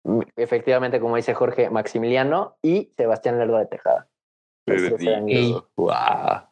[0.04, 4.08] M- efectivamente como dice Jorge Maximiliano y Sebastián Lerdo de Tejada
[5.76, 6.48] Wow.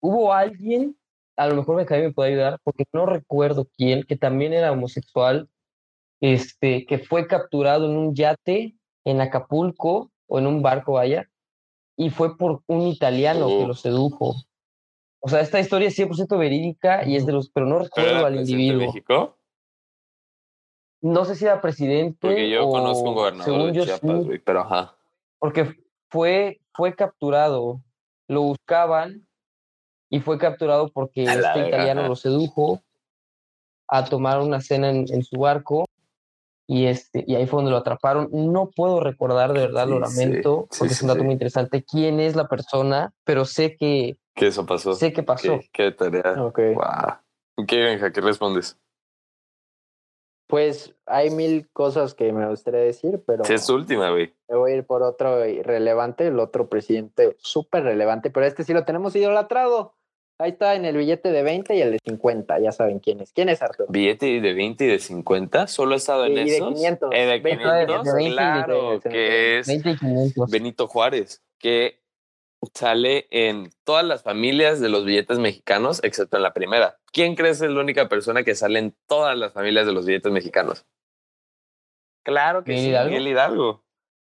[0.00, 0.96] Hubo alguien,
[1.36, 5.48] a lo mejor Benjamín me puede ayudar, porque no recuerdo quién, que también era homosexual,
[6.20, 11.28] este, que fue capturado en un yate en Acapulco, o en un barco, vaya,
[11.96, 14.34] y fue por un italiano que lo sedujo.
[15.28, 18.24] O sea, esta historia es 100% verídica y es de los, pero no ¿Pero recuerdo
[18.24, 18.86] al presidente de individuo.
[18.86, 19.36] México?
[21.02, 24.24] No sé si era presidente Porque yo o, conozco un gobernador según de yo Chiapas,
[24.24, 24.96] sí, pero ajá.
[25.38, 25.76] porque
[26.08, 27.82] fue, fue capturado,
[28.26, 29.28] lo buscaban
[30.08, 32.08] y fue capturado porque este verga, italiano ajá.
[32.08, 32.80] lo sedujo
[33.86, 35.84] a tomar una cena en, en su barco
[36.66, 38.30] y este y ahí fue donde lo atraparon.
[38.32, 41.34] No puedo recordar, de verdad, lo Sí, sí, lamento, sí, porque es un dato muy
[41.34, 44.94] interesante, quién es la persona, pero sé que, ¿Qué eso pasó?
[44.94, 45.58] sé que pasó.
[45.60, 46.42] ¿Qué, qué tarea?
[46.42, 46.58] Ok.
[46.74, 47.66] Wow.
[47.66, 48.12] ¿Qué, Benja?
[48.12, 48.78] ¿Qué respondes?
[50.46, 54.32] Pues hay mil cosas que me gustaría decir, pero Sí, es su última, güey.
[54.48, 58.72] me voy a ir por otro relevante, el otro presidente súper relevante, pero este sí
[58.72, 59.94] lo tenemos idolatrado.
[60.40, 63.32] Ahí está en el billete de 20 y el de 50, ya saben quién es.
[63.32, 63.88] ¿Quién es Arturo?
[63.90, 65.66] ¿Billete de 20 y de 50?
[65.66, 66.68] ¿Solo ha estado en Y de esos?
[66.74, 67.10] 500.
[67.12, 69.08] Eh, de 20, 500, de 20 y de claro, 20.
[69.10, 70.50] que es 20 y 500.
[70.50, 72.00] Benito Juárez, que
[72.74, 76.98] sale en todas las familias de los billetes mexicanos, excepto en la primera.
[77.12, 80.32] ¿Quién crees es la única persona que sale en todas las familias de los billetes
[80.32, 80.86] mexicanos?
[82.24, 83.08] Claro que ¿Miguel sí, Hidalgo?
[83.10, 83.84] Miguel Hidalgo.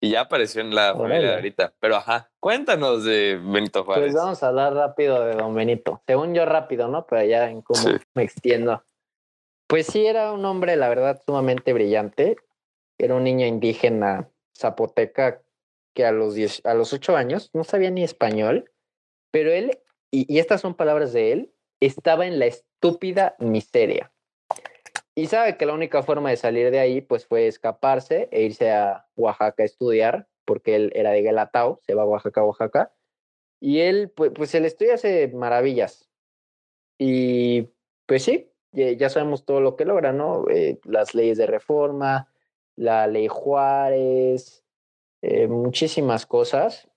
[0.01, 1.73] Y ya apareció en la familia de ahorita.
[1.79, 4.05] Pero ajá, cuéntanos de Benito Juárez.
[4.11, 6.01] Pues vamos a hablar rápido de Don Benito.
[6.05, 7.05] Según yo rápido, ¿no?
[7.07, 7.91] Pero ya en cómo Sí.
[8.13, 8.83] me extiendo.
[9.67, 12.35] Pues sí, era un hombre, la verdad, sumamente brillante.
[12.99, 15.41] Era un niño indígena zapoteca
[15.95, 18.71] que a los, 10, a los 8 años no sabía ni español,
[19.31, 19.79] pero él,
[20.11, 24.11] y, estas son palabras de él, estaba en la estúpida miseria.
[25.15, 28.71] y sabe que la única forma de salir de ahí pues fue escaparse e irse
[28.71, 32.93] a Oaxaca a estudiar, porque él era de Guelatao, se va a Oaxaca, Oaxaca,
[33.61, 36.09] y él pues, pues el estudio hace maravillas.
[36.97, 37.69] Y
[38.05, 40.45] pues sí, ya sabemos todo lo que logra, ¿no?
[40.49, 42.29] Eh, las leyes de reforma,
[42.75, 44.64] la ley Juárez,
[45.27, 46.87] eh, muchísimas cosas.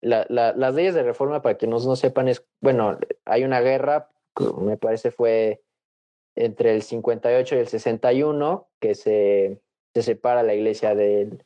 [0.00, 4.10] La, la, las leyes de reforma, para quienes no sepan, es, bueno, hay una guerra,
[4.58, 5.62] me parece fue
[6.34, 9.60] entre el 58 y el 61, que se,
[9.92, 11.44] se separa la iglesia del,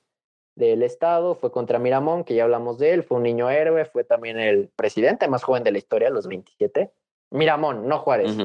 [0.54, 4.04] del Estado, fue contra Miramón, que ya hablamos de él, fue un niño héroe, fue
[4.04, 6.92] también el presidente más joven de la historia, los 27.
[7.30, 8.36] Miramón, no Juárez.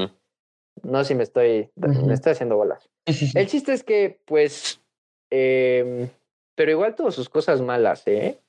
[0.83, 2.89] No sé si me estoy, me estoy haciendo bolas.
[3.05, 4.81] El chiste es que, pues,
[5.29, 6.09] eh,
[6.57, 8.41] pero igual todas sus cosas malas, ¿eh?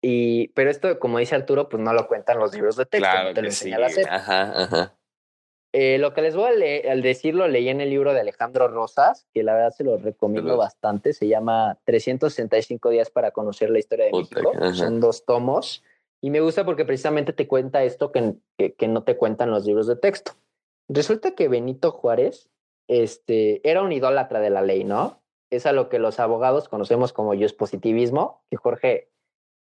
[0.00, 3.30] Y, pero esto, como dice Arturo, pues no lo cuentan los libros de texto, Claro
[3.30, 4.02] no te lo que enseña sí.
[4.02, 4.14] la.
[4.14, 4.94] Ajá, ajá.
[5.74, 8.68] Eh, lo que les voy a leer, al decirlo, leí en el libro de Alejandro
[8.68, 11.12] Rosas, que la verdad se lo recomiendo Pero- bastante.
[11.12, 14.52] Se llama 365 días para conocer la historia de México.
[14.54, 14.72] ajá.
[14.74, 15.82] Son dos tomos.
[16.22, 19.66] Y me gusta porque precisamente te cuenta esto que, que, que no te cuentan los
[19.66, 20.32] libros de texto.
[20.88, 22.48] Resulta que Benito Juárez
[22.88, 25.20] este, era un idólatra de la ley, ¿no?
[25.50, 29.10] Es a lo que los abogados conocemos como positivismo, que Jorge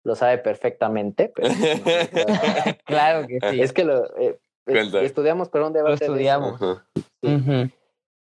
[0.04, 1.32] lo sabe perfectamente.
[1.34, 1.48] Pero
[2.86, 3.60] Claro que sí.
[3.62, 5.98] es que lo eh, estudiamos para un Lo debate.
[5.98, 6.12] de eso.
[6.12, 6.60] estudiamos.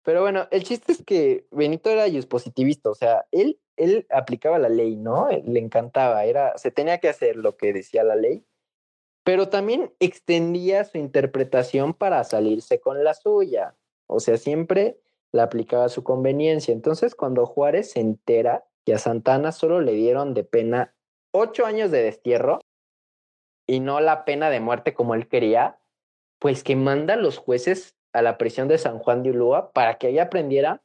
[0.03, 4.71] Pero bueno, el chiste es que Benito era positivista, o sea, él, él aplicaba la
[4.71, 5.29] ley, ¿no?
[5.29, 8.45] Le encantaba, era, se tenía que hacer lo que decía la ley,
[9.25, 13.77] pero también extendía su interpretación para salirse con la suya.
[14.07, 14.99] O sea, siempre
[15.33, 16.73] la aplicaba a su conveniencia.
[16.73, 20.95] Entonces, cuando Juárez se entera que a Santana solo le dieron de pena
[21.33, 22.61] ocho años de destierro
[23.67, 25.79] y no la pena de muerte como él quería,
[26.41, 29.99] pues que manda a los jueces a la prisión de San Juan de Ulúa para
[29.99, 30.83] que ahí aprendiera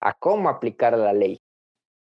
[0.00, 1.40] a cómo aplicar la ley.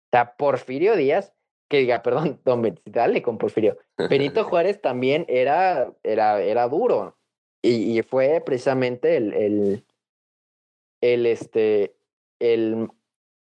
[0.06, 1.34] O sea, Porfirio Díaz,
[1.70, 3.78] que diga, perdón, don Ben- dale con Porfirio.
[4.10, 7.18] Benito Juárez también era, era, era duro
[7.64, 9.86] y, y fue precisamente el, el,
[11.02, 11.96] el, este,
[12.40, 12.88] el,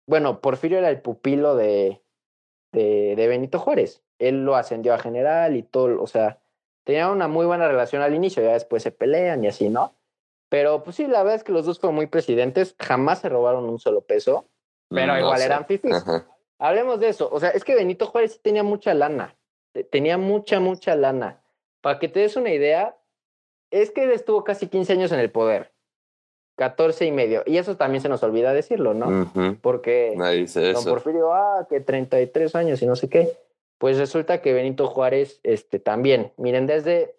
[0.07, 2.01] bueno, Porfirio era el pupilo de,
[2.71, 4.03] de, de Benito Juárez.
[4.19, 6.39] Él lo ascendió a general y todo, o sea,
[6.83, 9.95] tenían una muy buena relación al inicio, ya después se pelean y así, ¿no?
[10.49, 13.63] Pero pues sí, la verdad es que los dos fueron muy presidentes, jamás se robaron
[13.69, 14.45] un solo peso,
[14.89, 15.45] pero No igual sé.
[15.45, 15.93] eran fifis.
[15.95, 16.27] Ajá.
[16.59, 17.29] Hablemos de eso.
[17.31, 19.35] O sea, es que Benito Juárez sí tenía mucha lana.
[19.71, 21.41] Te- Tenía mucha, mucha lana.
[21.79, 22.97] Para que te des una idea,
[23.71, 25.71] es que él estuvo casi 15 años en el poder.
[26.61, 27.41] 14 y medio.
[27.47, 29.31] Y eso también se nos olvida decirlo, ¿no?
[29.63, 30.89] Porque Nadie dice don eso.
[30.91, 33.35] Porfirio, ah, que 33 años y no sé qué.
[33.79, 36.33] Pues resulta que Benito Juárez, este, también.
[36.37, 37.15] Miren, desde.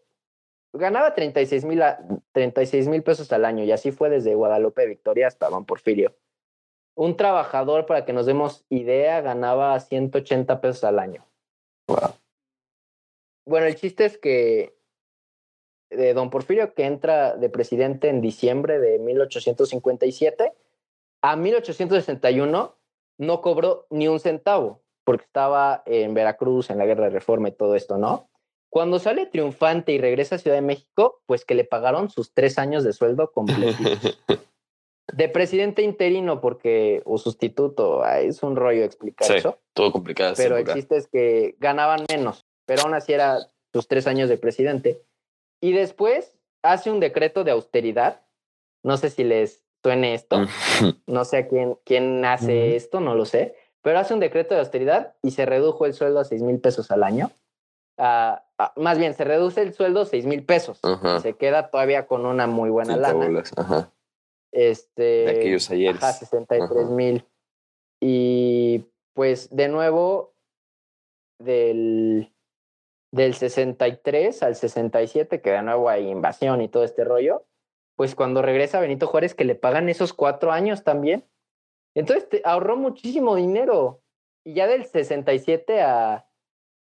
[0.72, 1.82] Ganaba 36 mil
[2.30, 6.14] 36 mil pesos al año y así fue desde Guadalupe Victoria hasta Don Porfirio.
[6.94, 11.26] Un trabajador, para que nos demos idea, ganaba 180 pesos al año.
[11.88, 12.14] Wow.
[13.44, 14.72] Bueno, el chiste es que
[15.96, 20.52] de Don Porfirio, que entra de presidente en diciembre de 1857,
[21.22, 22.74] a 1861
[23.18, 27.52] no cobró ni un centavo, porque estaba en Veracruz, en la Guerra de Reforma y
[27.52, 28.28] todo esto, ¿no?
[28.70, 32.58] Cuando sale triunfante y regresa a Ciudad de México, pues que le pagaron sus tres
[32.58, 33.76] años de sueldo completos.
[35.12, 40.32] De presidente interino, porque, o sustituto, es un rollo explicar Sí, eso todo complicado.
[40.36, 43.38] pero es que ganaban menos, pero aún así era
[43.74, 45.02] sus tres años de presidente.
[45.62, 48.20] Y después hace un decreto de austeridad.
[48.82, 50.36] No sé si les suene esto,
[51.06, 54.60] no sé a quién, quién hace esto, no lo sé, pero hace un decreto de
[54.60, 57.30] austeridad y se redujo el sueldo a seis mil pesos al año.
[57.98, 60.80] Ah, ah, más bien, se reduce el sueldo a seis mil pesos.
[60.82, 61.20] Ajá.
[61.20, 63.42] Se queda todavía con una muy buena lana.
[63.56, 63.92] Ajá.
[64.52, 66.02] Este, De aquellos ayeres.
[66.02, 66.90] Ajá, 63 Ajá.
[66.90, 67.24] mil.
[68.00, 70.34] Y pues de nuevo,
[71.38, 72.31] del,
[73.12, 77.44] del 63 al 67, que de nuevo hay invasión y todo este rollo,
[77.94, 81.24] pues cuando regresa Benito Juárez, que le pagan esos cuatro años también.
[81.94, 84.00] Entonces ahorró muchísimo dinero.
[84.44, 86.26] Y ya del 67 a,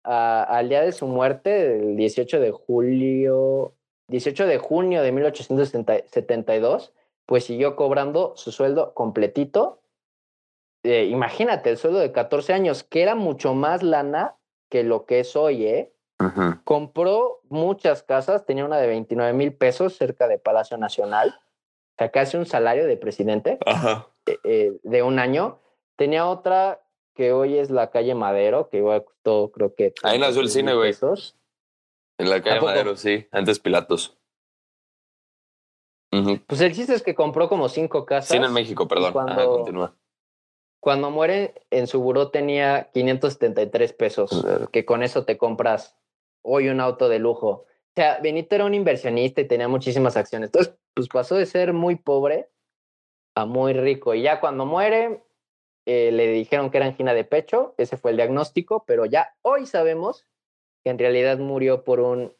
[0.03, 3.75] a- al día de su muerte, el 18 de julio,
[4.07, 6.93] 18 de junio de 1872,
[7.25, 9.81] pues siguió cobrando su sueldo completito.
[10.83, 14.35] Eh, imagínate, el sueldo de 14 años, que era mucho más lana
[14.69, 15.93] que lo que es hoy, ¿eh?
[16.63, 22.11] Compró muchas casas, tenía una de 29 mil pesos cerca de Palacio Nacional, o sea,
[22.11, 24.07] casi un salario de presidente Ajá.
[24.25, 25.59] eh, eh, de un año.
[25.95, 26.81] Tenía otra
[27.15, 29.93] que hoy es la calle Madero, que igual costó, creo que.
[30.03, 30.93] Ahí nació el 36,000 cine, güey.
[32.19, 32.61] En la calle.
[32.61, 33.27] Madero, sí.
[33.31, 34.17] Antes Pilatos.
[36.47, 38.29] Pues el chiste es que compró como cinco casas.
[38.29, 39.13] Cine en México, perdón.
[39.13, 39.93] cuando- Ah, continúa.
[40.79, 45.96] Cuando muere, en su buró tenía 573 pesos, que con eso te compras
[46.47, 47.49] hoy un auto de lujo.
[47.49, 50.47] O sea, Benito era un inversionista y tenía muchísimas acciones.
[50.47, 52.49] Entonces, pues pasó de ser muy pobre
[53.35, 54.15] a muy rico.
[54.15, 55.23] Y ya cuando muere,
[55.85, 59.65] eh, le dijeron que era angina de pecho, ese fue el diagnóstico, pero ya hoy
[59.65, 60.25] sabemos
[60.83, 62.33] que en realidad murió por un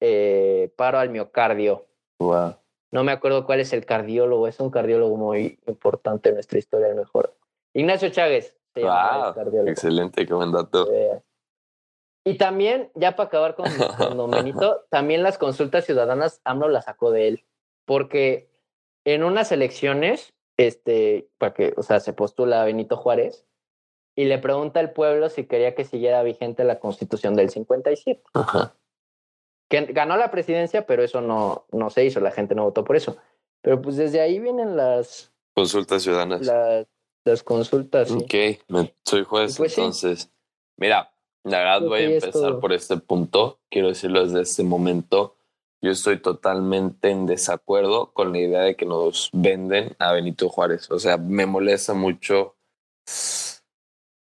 [0.00, 1.86] eh, paro al miocardio.
[2.18, 2.56] Wow.
[2.90, 6.88] No me acuerdo cuál es el cardiólogo, es un cardiólogo muy importante en nuestra historia,
[6.88, 7.34] el mejor.
[7.72, 8.58] Ignacio Chávez.
[8.74, 9.66] Wow.
[9.66, 10.92] Excelente, qué buen dato.
[10.92, 11.22] Eh,
[12.24, 13.66] y también, ya para acabar con,
[13.98, 17.44] con Don Benito, también las consultas ciudadanas, AMLO las sacó de él,
[17.84, 18.48] porque
[19.04, 23.44] en unas elecciones, este, para que, o sea, se postula a Benito Juárez
[24.14, 28.76] y le pregunta al pueblo si quería que siguiera vigente la constitución del 57 Ajá.
[29.68, 32.94] que ganó la presidencia, pero eso no, no se hizo, la gente no votó por
[32.96, 33.16] eso.
[33.62, 36.44] Pero pues desde ahí vienen las, Consultas ciudadanas.
[36.46, 36.86] las,
[37.24, 38.08] las consultas.
[38.08, 38.14] sí.
[38.22, 39.80] Ok, me- soy juez, Pues sí.
[39.80, 40.30] entonces.
[40.76, 41.11] Mira,
[41.44, 43.60] la verdad Creo voy a empezar por este punto.
[43.70, 45.36] Quiero decirlo desde este momento.
[45.80, 50.90] Yo estoy totalmente en desacuerdo con la idea de que nos venden a Benito Juárez.
[50.90, 52.54] O sea, me molesta mucho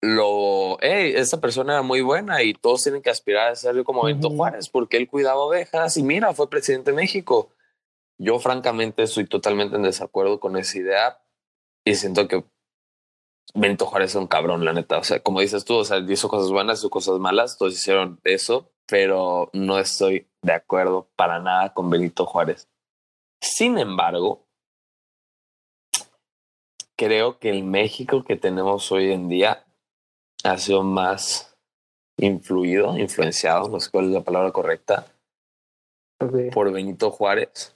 [0.02, 4.04] lo, hey, esta persona era muy buena y todos tienen que aspirar a ser como
[4.04, 4.38] Benito Ujú.
[4.38, 7.52] Juárez porque él cuidaba ovejas y mira, fue presidente de México.
[8.20, 11.20] Yo francamente estoy totalmente en desacuerdo con esa idea
[11.84, 12.44] y siento que
[13.54, 14.98] Benito Juárez es un cabrón, la neta.
[14.98, 18.20] O sea, como dices tú, o sea, hizo cosas buenas, hizo cosas malas, todos hicieron
[18.24, 22.68] eso, pero no estoy de acuerdo para nada con Benito Juárez.
[23.42, 24.46] Sin embargo,
[26.96, 29.66] creo que el México que tenemos hoy en día
[30.44, 31.56] ha sido más
[32.18, 35.06] influido, influenciado, no sé cuál es la palabra correcta,
[36.52, 37.76] por Benito Juárez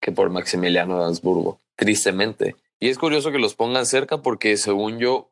[0.00, 2.56] que por Maximiliano de Habsburgo, tristemente.
[2.80, 5.30] Y es curioso que los pongan cerca porque según yo,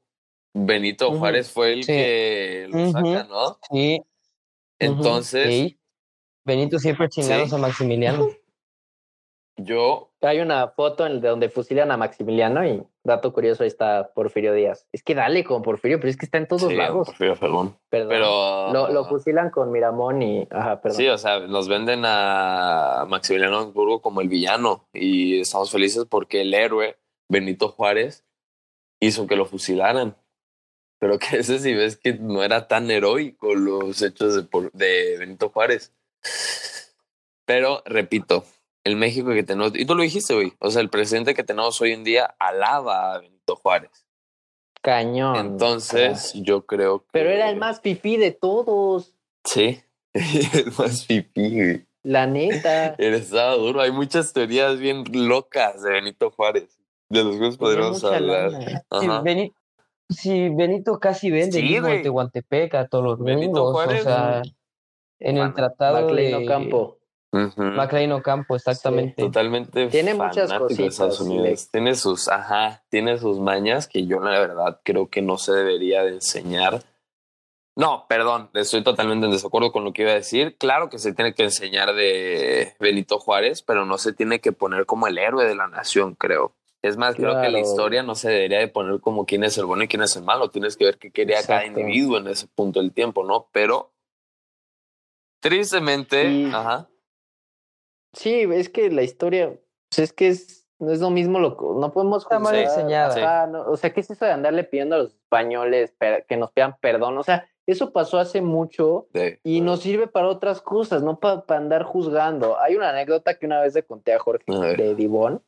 [0.54, 1.10] Benito.
[1.12, 1.92] Juárez fue el Sí.
[1.92, 3.58] que lo saca, ¿no?
[3.70, 4.00] Sí.
[4.78, 5.78] Entonces, Sí.
[6.46, 7.54] Benito siempre chingados Sí.
[7.54, 8.28] a Maximiliano.
[9.56, 14.10] yo, Hay una foto en de donde fusilan a Maximiliano y dato curioso ahí está
[14.14, 14.86] Porfirio Díaz.
[14.90, 17.08] Es que dale con Porfirio, pero es que está en todos lados.
[17.08, 17.76] Porfirio Fergón.
[17.90, 18.08] Perdón.
[18.08, 20.48] Pero lo, lo fusilan con Miramón y.
[20.50, 20.96] Ajá, perdón.
[20.96, 26.40] sí, o sea, nos venden a Maximiliano Habsburgo como el villano y estamos felices porque
[26.40, 26.96] el héroe
[27.28, 28.24] Benito Juárez
[29.00, 30.16] hizo que lo fusilaran.
[30.98, 35.92] Pero que ese si ves que no era tan heroico los hechos de, Benito Juárez.
[37.44, 38.44] Pero repito,
[38.84, 41.80] el México que tenemos, y tú lo dijiste, güey, o sea, el presidente que tenemos
[41.80, 44.06] hoy en día alaba a Benito Juárez.
[44.80, 45.36] Cañón.
[45.36, 47.08] Entonces, yo creo que.
[47.12, 49.14] Pero era el más pipí de todos.
[49.44, 49.82] Sí,
[50.12, 51.86] el más pipí, güey.
[52.02, 52.94] La neta.
[52.98, 53.80] Él estaba duro.
[53.80, 56.78] Hay muchas teorías bien locas de Benito Juárez.
[57.14, 58.52] De los podríamos mucha hablar.
[58.52, 58.84] lana.
[59.00, 59.08] Si.
[59.22, 59.54] Benito,
[60.08, 64.42] si Benito casi vende Sí, el Tehuantepec a todos los Benito Juárez, o sea,
[65.20, 66.98] en el tratado Maclean de Ocampo.
[67.32, 67.62] Ujú.
[67.62, 69.22] Maclean Ocampo, exactamente.
[69.22, 71.68] Totalmente Tiene muchas de Estados cositas, Unidos.
[71.70, 76.04] Tiene sus, ajá, tiene sus mañas que yo la verdad creo que no se debería
[76.04, 76.82] de enseñar.
[77.76, 80.56] No, perdón, estoy totalmente en desacuerdo con lo que iba a decir.
[80.58, 84.86] Claro que se tiene que enseñar de Benito Juárez, pero no se tiene que poner
[84.86, 86.52] como el héroe de la nación, creo.
[86.84, 87.58] Es más, creo que la Claro.
[87.58, 90.22] historia no se debería de poner como quién es el bueno y quién es el
[90.22, 90.50] malo.
[90.50, 91.80] Tienes que ver qué quería cada Exacto.
[91.80, 93.48] individuo en ese punto del tiempo, ¿no?
[93.52, 93.90] Pero
[95.40, 96.50] tristemente, Sí.
[96.52, 96.88] ajá,
[98.12, 99.58] Sí, es que la historia,
[99.90, 103.14] pues es que es, no es lo mismo, lo, no podemos Está mal diseñada.
[103.16, 106.36] ajá, no, o sea, ¿qué es eso de andarle pidiendo a los españoles per- que
[106.36, 107.18] nos pidan perdón?
[107.18, 111.42] O sea, eso pasó hace mucho de, y nos sirve para otras cosas, no para
[111.48, 112.56] andar juzgando.
[112.60, 115.42] Hay una anécdota que una vez le conté a Jorge A de Dibón,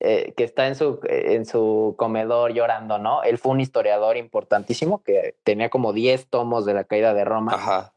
[0.00, 3.22] eh, que está en su, en su comedor llorando, ¿no?
[3.22, 7.52] Él fue un historiador importantísimo que tenía como 10 tomos de la caída de Roma.
[7.54, 7.92] ajá,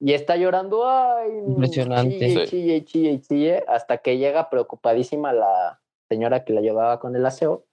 [0.00, 2.18] Y está llorando, ay, Impresionante.
[2.18, 2.50] Chille, Sí.
[2.50, 7.64] chille, chille, chille, hasta que llega preocupadísima la señora que la llevaba con el aseo.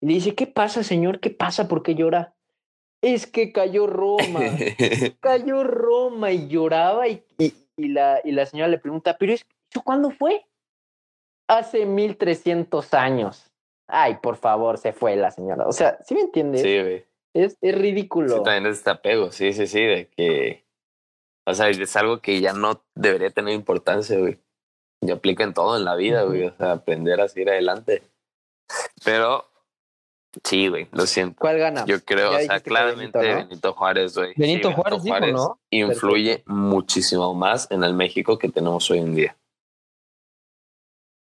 [0.00, 1.20] Y le dice, ¿qué pasa, señor?
[1.20, 1.68] ¿Qué pasa?
[1.68, 2.34] ¿Por qué llora?
[3.00, 4.40] Es que cayó Roma,
[5.20, 9.46] cayó Roma y lloraba y, y, y la, y la señora le pregunta, ¿pero es-
[9.70, 10.46] eso cuándo fue?
[11.48, 13.50] Hace 1300 años.
[13.86, 15.66] Ay, por favor, se fue la señora.
[15.66, 16.62] O sea, ¿sí me entiendes?
[16.62, 17.04] sí, güey.
[17.34, 18.28] Es, es ridículo.
[18.28, 20.64] Sí, también es este apego, sí, sí, sí, de que,
[21.44, 24.38] o sea, es algo que ya no debería tener importancia, güey.
[25.00, 28.04] Y aplica en todo en la vida, güey, o sea, aprender a seguir adelante.
[29.04, 29.46] Pero,
[30.44, 31.36] sí, güey, lo siento.
[31.40, 31.84] ¿Cuál gana?
[31.86, 33.72] Yo creo, Ya o sea, claramente Benito, Benito.
[33.74, 34.32] Juárez, güey.
[34.34, 35.58] Sí, Benito Juárez dijo, ¿no?
[35.70, 39.36] influye muchísimo más en el México que tenemos hoy en día.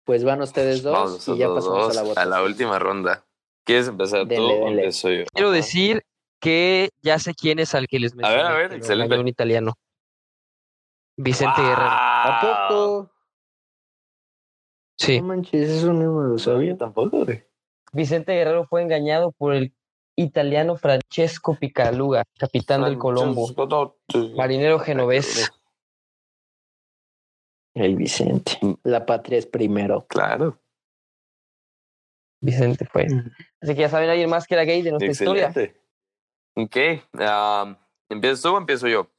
[0.10, 2.30] Pues van ustedes dos Vamos y ya pasamos dos a la votación.
[2.32, 3.26] la última ronda.
[3.64, 4.68] ¿Quieres empezar tú Dele, o dele.
[4.78, 5.24] empiezo yo?
[5.32, 6.04] Quiero decir
[6.42, 8.42] que ya sé quién es al que les A ver, mencioné.
[8.50, 9.20] a ver, que lo excelente.
[9.20, 9.74] un italiano.
[11.16, 11.90] Vicente Guerrero.
[11.92, 13.12] ¿A poco?
[14.98, 15.22] Sí.
[15.22, 16.76] No manches, eso no me lo sabía.
[16.76, 17.44] tampoco, güey.
[17.94, 19.76] Vicente Guerrero fue engañado por el
[20.16, 23.48] italiano Francesco Picaluga, capitán del Colombo,
[24.36, 25.52] marinero genovés.
[27.80, 28.58] El Vicente.
[28.62, 28.74] Mm.
[28.84, 30.06] La patria es primero.
[30.08, 30.60] Claro.
[32.42, 33.08] Vicente fue.
[33.62, 35.54] Así que ya saben alguien más que era gay de nuestra historia.
[36.56, 36.78] Ok.
[37.14, 37.76] um,
[38.10, 39.10] ¿Empiezas tú o empiezo yo?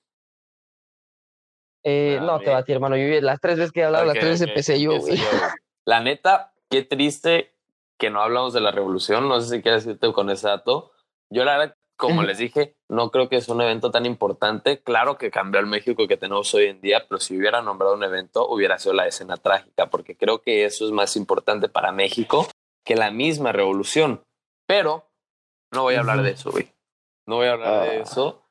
[1.84, 2.96] Eh, A no, te va a ti, hermano.
[2.96, 5.16] Yo las tres veces que he hablado, las tres veces empecé yo, güey.
[5.16, 5.20] güey.
[5.86, 7.54] La neta, qué triste
[7.98, 9.28] que no hablamos de la revolución.
[9.28, 10.92] No sé si quieres decirte con ese dato.
[11.30, 14.82] Yo, la verdad, como les dije, no creo que es un evento tan importante.
[14.82, 18.02] Claro que cambió el México que tenemos hoy en día, pero si hubiera nombrado un
[18.02, 22.48] evento, hubiera sido la escena trágica, porque creo que eso es más importante para México
[22.84, 24.24] que la misma revolución.
[24.66, 25.06] Pero
[25.72, 26.72] no voy a hablar de eso, güey.
[27.26, 28.02] No voy a hablar de Ah.
[28.02, 28.42] eso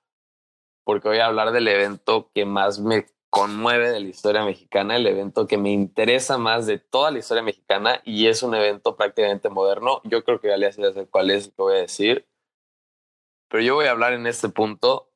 [0.86, 5.06] porque voy a hablar del evento que más me conmueve de la historia mexicana, el
[5.06, 9.50] evento que me interesa más de toda la historia mexicana y es un evento prácticamente
[9.50, 10.02] moderno.
[10.04, 12.26] Yo creo que Galia sí sabe cuál es lo que voy a decir.
[13.50, 15.12] Pero yo voy a hablar en este punto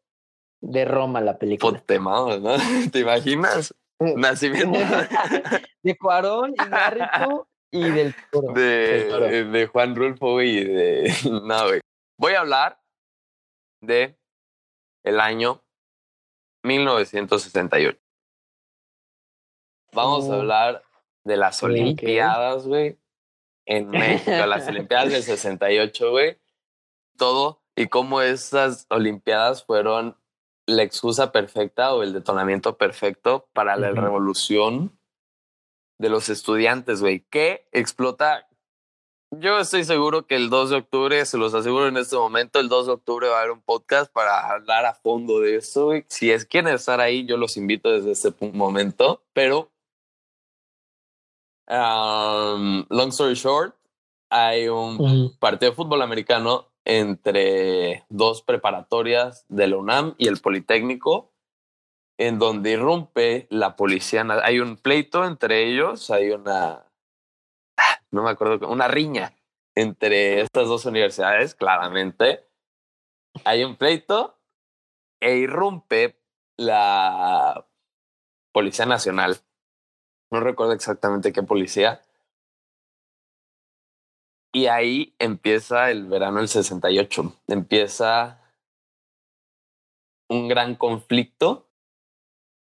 [0.61, 1.79] De Roma la película.
[1.79, 2.55] potemados, ¿no?
[2.91, 3.73] ¿Te imaginas?
[3.99, 4.77] Nacimiento
[5.83, 8.53] De Cuarón, Iñárritu y del Toro.
[8.53, 9.25] de, Claro.
[9.27, 11.13] de Juan Rulfo y de...
[11.43, 11.79] No, güey.
[12.19, 12.79] Voy a hablar
[13.81, 14.17] de
[15.03, 15.61] el año
[16.63, 17.99] 1968.
[19.93, 20.33] Vamos a Oh.
[20.39, 20.83] hablar
[21.23, 21.61] de las.
[21.63, 22.97] Olimpiadas, güey,
[23.65, 26.39] en México, las Olimpiadas del 68, güey.
[27.17, 30.17] Todo y cómo esas Olimpiadas fueron
[30.65, 34.01] la excusa perfecta o el detonamiento perfecto para la Ujú.
[34.01, 34.99] revolución
[35.99, 38.47] de los estudiantes, güey, que explota.
[39.31, 42.69] Yo estoy seguro que el 2 de octubre, se los aseguro en este momento, el
[42.69, 45.85] 2 de octubre va a haber un podcast para hablar a fondo de eso.
[45.85, 46.05] güey.
[46.07, 49.71] Si es quieren estar ahí, yo los invito desde este momento, pero
[51.67, 53.75] um, long story short,
[54.29, 55.37] hay un Ujú.
[55.39, 61.31] partido de fútbol americano entre dos preparatorias de la UNAM y el Politécnico,
[62.17, 64.25] en donde irrumpe la policía.
[64.43, 66.85] Hay un pleito entre ellos, hay una,
[67.77, 69.33] ah, no me acuerdo, una riña
[69.75, 72.47] entre estas dos universidades, claramente.
[73.45, 74.37] Hay un pleito
[75.19, 76.19] e irrumpe
[76.57, 77.65] la
[78.51, 79.37] Policía Nacional.
[80.31, 82.01] No recuerdo exactamente qué policía.
[84.53, 87.41] Y ahí empieza el verano del 68.
[87.47, 88.39] Empieza
[90.29, 91.67] un gran conflicto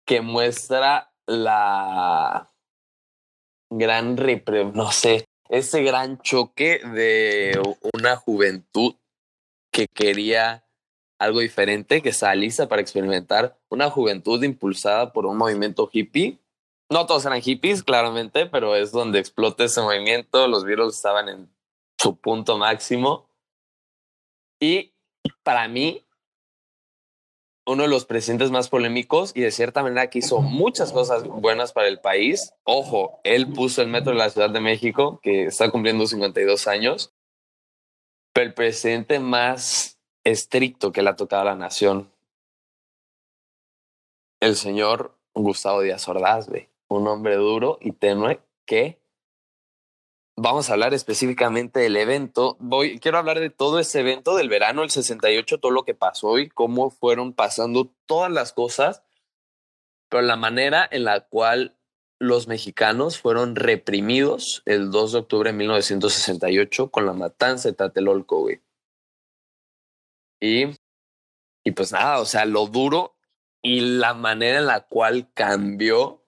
[0.07, 2.55] que muestra la
[3.71, 4.17] gran
[4.75, 7.61] no sé, ese gran choque de
[7.95, 8.95] una juventud
[9.73, 10.65] que quería
[11.19, 16.39] algo diferente, que estaba lista para experimentar, una juventud impulsada por un movimiento hippie.
[16.91, 20.47] No todos eran hippies, claramente, pero es donde explota ese movimiento.
[20.49, 21.54] Los virus estaban en
[21.99, 23.29] su punto máximo.
[24.61, 24.93] Y
[25.43, 26.05] para mí,
[27.67, 31.73] uno de los presidentes más polémicos y de cierta manera que hizo muchas cosas buenas
[31.73, 32.55] para el país.
[32.65, 37.15] Ojo, él puso el metro de la Ciudad de México, que está cumpliendo 52 años,
[38.33, 42.11] pero el presidente más estricto que le ha tocado a la nación,
[44.41, 46.49] el señor Gustavo Díaz Ordaz,
[46.89, 49.01] un hombre duro y tenue que
[50.37, 52.57] vamos a hablar específicamente del evento.
[52.61, 56.39] Voy, quiero hablar de todo ese evento del verano del 68, todo lo que pasó
[56.39, 59.03] y cómo fueron pasando todas las cosas,
[60.09, 61.77] pero la manera en la cual
[62.19, 68.41] los mexicanos fueron reprimidos el 2 de octubre de 1968 con la matanza de Tlatelolco,
[68.41, 68.61] güey.
[70.41, 70.67] Y,
[71.65, 73.17] y pues nada, o sea, lo duro
[73.63, 76.23] y la manera en la cual cambió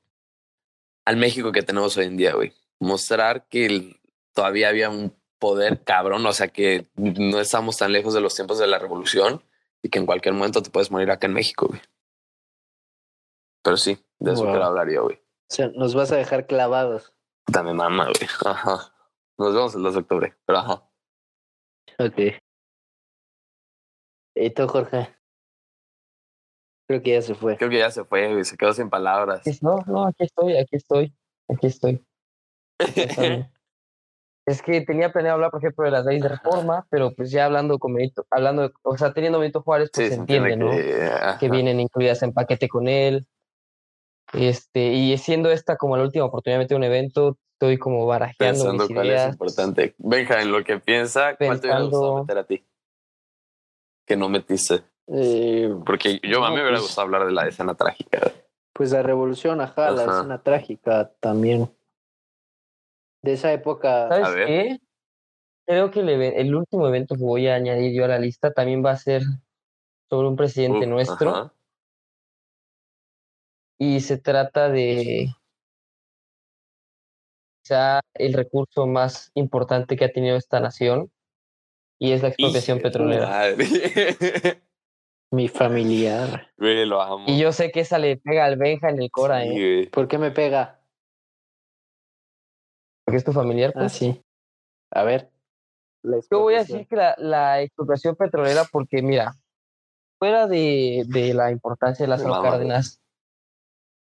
[1.05, 3.96] al México que tenemos hoy en día, güey mostrar que el,
[4.37, 8.59] todavía había un poder cabrón, o sea que no estamos tan lejos de los tiempos
[8.59, 9.43] de la revolución
[9.83, 11.81] y que en cualquier momento te puedes morir acá en México, güey.
[13.65, 14.53] Pero sí, de eso Wow.
[14.53, 15.17] quiero hablar yo, güey.
[15.17, 17.13] O sea, nos vas a dejar clavados.
[17.49, 18.29] Dame mamá, güey.
[18.45, 18.93] Ajá.
[19.39, 20.89] Nos vemos el 2 de octubre, pero ajá.
[21.99, 22.19] Ok.
[24.35, 25.15] ¿Y tú, Jorge?
[26.89, 27.57] Creo que ya se fue.
[27.57, 28.45] Creo que ya se fue, güey.
[28.45, 29.43] Se quedó sin palabras.
[29.63, 31.15] No, no, aquí estoy, aquí estoy,
[31.49, 32.07] aquí estoy.
[34.47, 37.47] Es que tenía planeado hablar, por ejemplo, de las leyes de reforma, pero pues ya
[37.47, 40.53] hablando con Benito, hablando, de- o sea, teniendo Benito Juárez, pues Sí, se se entiende,
[40.53, 41.39] entiende ¿no?
[41.41, 43.27] que, vienen incluidas en paquete con él.
[44.33, 48.65] Este, y siendo esta como la última oportunidad de meter un evento, estoy como barajeando
[48.65, 49.33] Pensando mis cuál es ideas.
[49.33, 49.95] importante.
[49.99, 52.65] Benja, en lo que piensa, ¿cuál te hubiera gustado meter a ti?
[54.07, 54.85] Que no metiste.
[55.09, 58.31] Eh, Porque yo a mí No, me hubiera pues- gustado hablar de la escena trágica.
[58.73, 60.17] pues la revolución, ajá, la Ajá.
[60.19, 61.69] escena trágica también.
[63.27, 64.09] De esa época.
[64.09, 64.47] ¿Sabes A ver.
[64.47, 64.79] qué?
[65.67, 68.85] Creo que el, el último evento que voy a añadir yo a la lista también
[68.85, 69.23] va a ser
[70.09, 71.55] sobre un presidente nuestro ajá.
[73.79, 75.29] y se trata de
[77.63, 81.11] quizá el recurso más importante que ha tenido esta nación
[81.99, 83.27] y es la expropiación petrolera.
[83.29, 83.57] madre.
[85.33, 86.53] Mi familiar.
[86.57, 87.25] Güey, lo amo.
[87.27, 89.51] Y yo sé que esa le pega al Benja en el Cora, Sí, ¿eh?
[89.51, 89.87] güey.
[89.89, 90.79] ¿Por qué me pega?
[93.07, 93.73] Porque es tu familiar.
[93.77, 93.93] Ah, pues.
[93.93, 94.23] sí.
[94.91, 95.31] A ver.
[96.31, 99.35] Yo voy a decir que la, la expropiación petrolera, porque mira,
[100.19, 102.43] fuera de, de la importancia de Mamá.
[102.43, 103.01] Cárdenas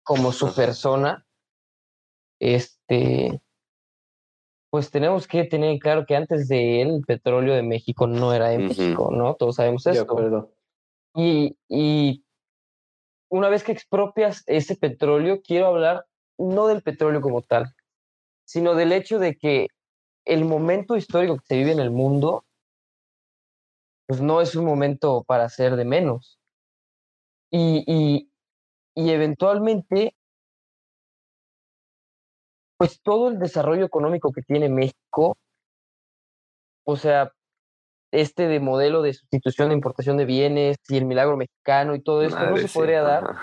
[0.02, 1.24] como su persona,
[2.40, 3.40] este,
[4.70, 8.48] pues tenemos que tener claro que antes de él el petróleo de México no era
[8.48, 8.68] de Ujú.
[8.68, 9.34] México, ¿no?
[9.34, 10.02] Todos sabemos esto.
[10.02, 10.52] acuerdo.
[11.14, 12.24] Y, y
[13.30, 16.06] una vez que expropias ese petróleo, quiero hablar
[16.38, 17.74] no del petróleo como tal,
[18.50, 19.68] sino del hecho de que
[20.24, 22.44] el momento histórico que se vive en el mundo,
[24.08, 26.40] pues no es un momento para ser de menos.
[27.48, 28.28] Y, y,
[28.96, 30.16] y eventualmente,
[32.76, 35.38] pues todo el desarrollo económico que tiene México,
[36.84, 37.30] o sea,
[38.10, 42.22] este de modelo de sustitución de importación de bienes y el milagro mexicano y todo
[42.22, 43.36] esto no se sí, podría dar.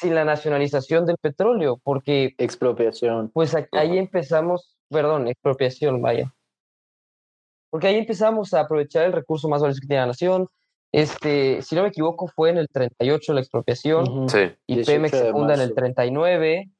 [0.00, 3.30] Sin la nacionalización del petróleo, porque Expropiación.
[3.34, 3.98] pues a- ahí Ajá.
[3.98, 6.34] empezamos, perdón, expropiación, vaya.
[7.70, 10.46] Porque ahí empezamos a aprovechar el recurso más valioso que tiene la nación.
[10.92, 14.28] Este, si no me equivoco, fue en el 38 la expropiación Ujú.
[14.30, 15.74] Sí, y 18 Pemex se funda en el marzo.
[15.74, 16.70] 39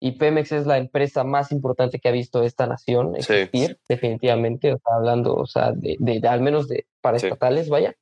[0.00, 3.34] y Pemex es la empresa más importante que ha visto esta nación Sí.
[3.34, 7.26] existir, definitivamente, o sea, hablando, o sea, de, de- de- al menos de para Sí.
[7.26, 7.94] estatales, vaya.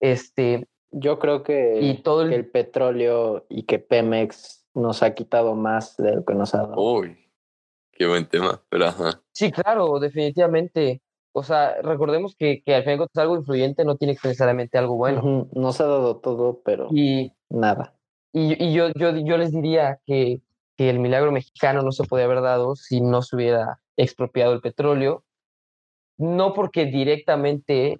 [0.00, 5.14] Este, Yo creo que, Y todo el- que el petróleo y que Pemex nos ha
[5.14, 6.80] quitado más de lo que nos ha dado.
[6.80, 7.16] Uy,
[7.92, 8.62] qué buen tema.
[8.68, 9.20] Pero ajá.
[9.32, 11.02] sí, claro, definitivamente.
[11.32, 14.78] O sea, recordemos que, que al final cuentas algo influyente no tiene que ser necesariamente
[14.78, 15.18] algo bueno.
[15.20, 17.94] Ujú, Nos ha dado todo, pero Y, nada.
[18.32, 20.40] y, y yo, yo, yo les diría que,
[20.76, 24.60] que el milagro mexicano no se podía haber dado si no se hubiera expropiado el
[24.60, 25.24] petróleo.
[26.18, 27.98] No porque directamente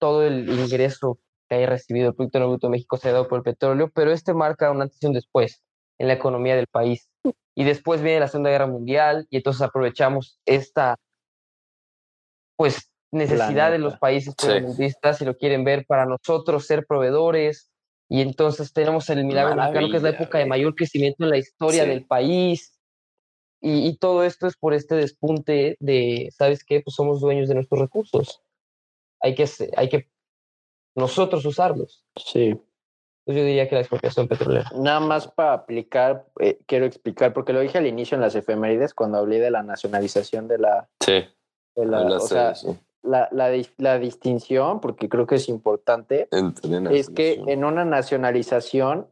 [0.00, 1.18] todo el ingreso
[1.48, 4.12] que haya recibido el Producto Bruto de México se ha dado por el petróleo, pero
[4.12, 5.62] este marca un antes y un después
[5.98, 7.10] en la economía del país.
[7.54, 10.96] Y después viene la Segunda Guerra Mundial y entonces aprovechamos esta
[12.56, 14.46] pues necesidad de los países Sí.
[14.46, 17.70] primermundistas, si lo quieren ver, para nosotros ser proveedores.
[18.08, 21.38] Y entonces tenemos el milagro mexicano, que es la época de mayor crecimiento en la
[21.38, 21.88] historia Sí.
[21.88, 22.78] del país.
[23.60, 26.82] Y, y todo esto es por este despunte de, ¿sabes qué?
[26.82, 28.42] Pues somos dueños de nuestros recursos.
[29.22, 30.08] Hay que, hay que
[30.96, 32.04] nosotros usarlos.
[32.16, 32.58] Sí.
[33.26, 34.70] Entonces yo diría que la expropiación petrolera.
[34.76, 38.94] Nada más para aplicar, eh, quiero explicar, porque lo dije al inicio en las efemérides
[38.94, 40.88] cuando hablé de la nacionalización de la...
[41.00, 41.24] Sí,
[41.74, 42.54] de la o sea,
[43.02, 47.84] la, la, dis- la distinción, porque creo que es importante, Entre es que en una
[47.84, 49.08] nacionalización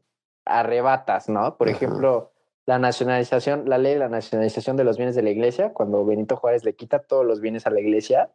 [0.47, 1.57] arrebatas, ¿no?
[1.57, 1.77] Por Ajá.
[1.77, 2.33] ejemplo,
[2.67, 6.37] la nacionalización, la ley de la nacionalización de los bienes de la iglesia, cuando Benito
[6.37, 8.31] Juárez le quita todos los bienes a la iglesia,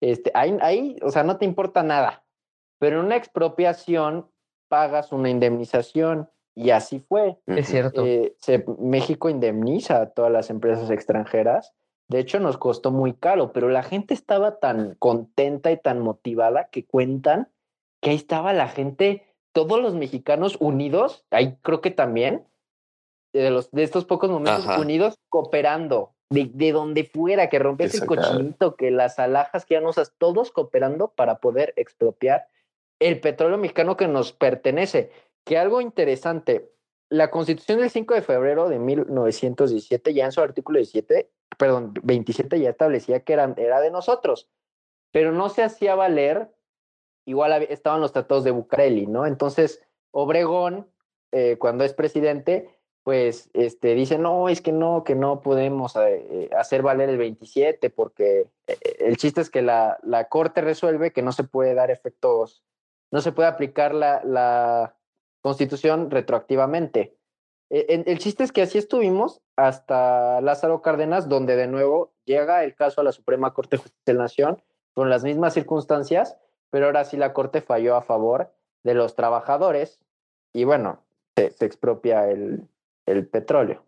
[0.00, 2.22] este, ahí, ahí, o sea, no te importa nada.
[2.78, 4.28] Pero en una expropiación
[4.68, 7.38] pagas una indemnización y así fue.
[7.46, 8.04] Es cierto.
[8.04, 11.74] Eh, se- México indemniza a todas las empresas extranjeras.
[12.08, 16.68] De hecho, nos costó muy caro, pero la gente estaba tan contenta y tan motivada
[16.68, 17.48] que cuentan
[18.00, 22.46] que ahí estaba la gente, todos los mexicanos unidos, ahí creo que también,
[23.32, 24.80] de, los, de estos pocos momentos Ajá.
[24.80, 29.74] unidos, cooperando, de, de donde fuera, que rompías Que el cochinito, que las alhajas que
[29.74, 32.46] ya no usas, todos cooperando para poder expropiar
[32.98, 35.10] el petróleo mexicano que nos pertenece.
[35.44, 36.72] Que algo interesante,
[37.08, 42.58] la constitución del 5 de febrero de 1917, ya en su artículo 17, perdón, 27
[42.58, 44.48] ya establecía que era, era de nosotros,
[45.12, 46.50] pero no se hacía valer,
[47.24, 49.26] igual estaban los tratados de Bucareli, ¿no?
[49.26, 50.88] Entonces, Obregón,
[51.32, 56.50] eh, cuando es presidente, pues este, dice, no, es que no, que no podemos eh,
[56.56, 61.22] hacer valer el 27 porque eh, el chiste es que la, la Corte resuelve que
[61.22, 62.64] no se puede dar efectos,
[63.10, 64.96] no se puede aplicar la, la
[65.40, 67.16] constitución retroactivamente.
[67.70, 72.74] En- el chiste es que así estuvimos hasta Lázaro Cárdenas, donde de nuevo llega el
[72.74, 74.62] caso a la Suprema Corte de Justicia de la Nación
[74.94, 76.36] con las mismas circunstancias,
[76.70, 78.52] pero ahora sí la Corte falló a favor
[78.84, 80.00] de los trabajadores
[80.52, 81.02] y bueno,
[81.36, 82.68] se, se expropia el,
[83.06, 83.82] el petróleo.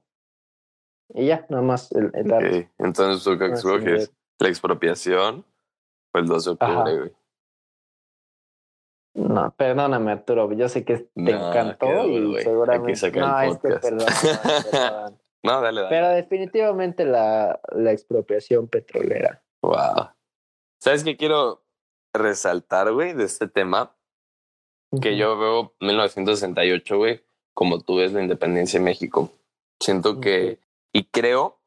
[1.15, 4.13] Y ya, nada más el, el Entonces tú qué sí, escoges?
[4.39, 5.45] La expropiación
[6.13, 7.13] fue el 12 de octubre, güey.
[9.19, 10.53] No, perdóname, Arturo.
[10.53, 13.11] Yo sé que te No, encantó duro, y seguramente.
[13.13, 14.07] No, es que perdón.
[15.45, 15.89] No, dale, dale.
[15.89, 19.41] Pero definitivamente la, la expropiación petrolera.
[19.63, 20.11] Wow.
[20.81, 21.63] ¿Sabes qué quiero
[22.13, 23.95] resaltar, güey, de este tema?
[25.01, 27.23] Que yo veo 1968, güey,
[27.55, 29.31] como tú ves la independencia de México.
[29.81, 30.59] Siento que,
[30.93, 31.61] y creo,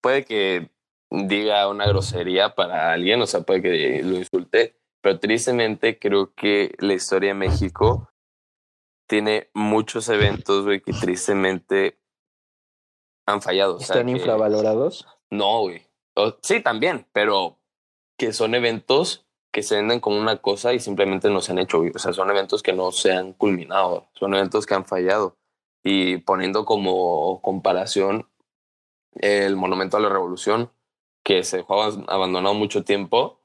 [0.00, 0.70] puede que
[1.10, 4.74] diga una grosería para alguien, o sea, puede que lo insulte,
[5.04, 8.08] pero tristemente creo que la historia de México
[9.06, 11.98] tiene muchos eventos, güey, que tristemente
[13.26, 13.76] han fallado.
[13.76, 15.06] O sea, ¿Están que- infravalorados?
[15.30, 15.82] no, güey.
[16.16, 17.58] O- sí, también, pero
[18.18, 21.80] que son eventos que se venden como una cosa y simplemente no se han hecho,
[21.80, 21.92] güey.
[21.94, 25.36] O sea, son eventos que no se han culminado, son eventos que han fallado.
[25.82, 28.26] Y poniendo como comparación
[29.16, 30.72] el Monumento a la Revolución,
[31.22, 33.38] que se dejó abandonado mucho tiempo,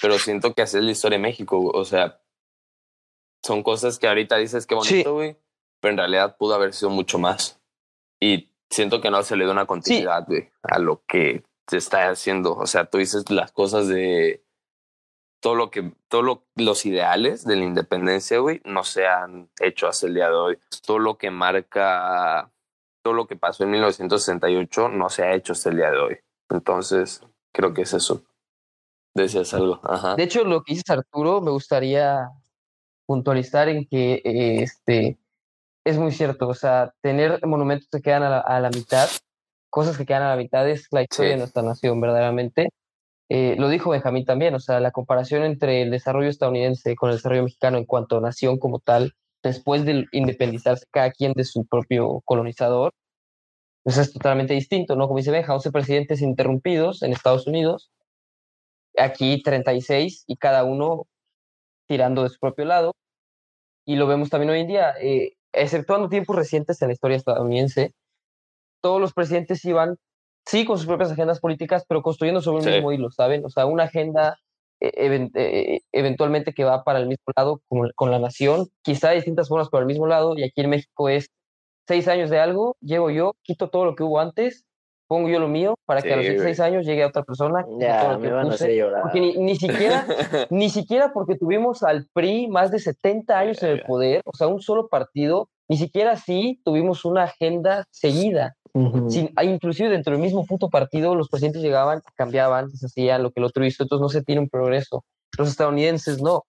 [0.00, 2.20] pero siento que así es la historia de México, o sea,
[3.44, 5.36] son cosas que ahorita dices que bonito, güey,
[5.80, 7.60] pero en realidad pudo haber sido mucho más.
[8.20, 12.08] Y siento que no se le dio una continuidad, güey, a lo que se está
[12.10, 12.56] haciendo.
[12.56, 14.42] O sea, tú dices las cosas de
[15.40, 19.86] todo lo que, todos lo- los ideales de la independencia, güey, no se han hecho
[19.86, 20.58] hasta el día de hoy.
[20.84, 22.50] Todo lo que marca,
[23.04, 26.18] todo lo que pasó en 1968 no se ha hecho hasta el día de hoy.
[26.50, 27.22] Entonces,
[27.54, 28.24] creo que es eso.
[29.14, 29.80] Decías algo.
[29.82, 30.14] Ajá.
[30.16, 32.28] De hecho, lo que dices Arturo, me gustaría
[33.06, 35.18] puntualizar en que eh, este
[35.84, 36.48] es muy cierto.
[36.48, 39.08] O sea, tener monumentos que quedan a la, a la mitad,
[39.70, 41.32] cosas que quedan a la mitad es la historia Sí.
[41.34, 42.68] de nuestra nación, verdaderamente.
[43.30, 47.16] Eh, lo dijo Benjamín también, o sea, la comparación entre el desarrollo estadounidense con el
[47.16, 51.66] desarrollo mexicano en cuanto a nación como tal, después de independizarse cada quien de su
[51.66, 52.92] propio colonizador,
[53.82, 55.06] pues es totalmente distinto, ¿no?
[55.08, 57.90] Como dice Benja, 11 presidentes interrumpidos en Estados Unidos,
[58.98, 61.04] aquí 36 y cada uno
[61.88, 62.92] tirando de su propio lado.
[63.86, 67.92] Y lo vemos también hoy en día, eh, exceptuando tiempos recientes en la historia estadounidense,
[68.82, 69.96] todos los presidentes iban,
[70.46, 72.70] sí, con sus propias agendas políticas, pero construyendo sobre un Sí.
[72.70, 73.44] mismo hilo, ¿saben?
[73.44, 74.36] O sea, una agenda
[74.80, 79.16] eh, eh, eventualmente que va para el mismo lado con, con la nación, quizá de
[79.16, 81.30] distintas formas, pero al mismo lado, y aquí en México es
[81.88, 84.66] seis años de algo, llego yo, quito todo lo que hubo antes,
[85.08, 86.44] pongo yo lo mío, para que a los Sí, güey.
[86.44, 89.02] seis años llegue otra persona, todo Ya, me van a puse, hacer llorar.
[89.02, 90.06] porque ni, ni siquiera
[90.50, 94.46] ni siquiera porque tuvimos al PRI más de 70 años en el poder, o sea,
[94.48, 98.54] un solo partido, ni siquiera así tuvimos una agenda seguida.
[98.74, 99.10] Ujú.
[99.10, 103.40] Sin, ah, inclusive dentro del mismo puto partido, los presidentes llegaban, cambiaban, deshacían lo que
[103.40, 105.04] el otro hizo, entonces no se tiene un progreso.
[105.38, 106.44] Los estadounidenses no.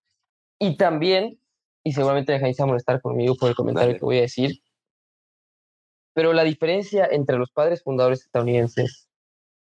[0.59, 1.39] Y también,
[1.83, 3.99] y seguramente Benjamín se va a molestar conmigo por el comentario Dale.
[3.99, 4.59] que voy a decir,
[6.19, 9.07] pero la diferencia entre los padres fundadores estadounidenses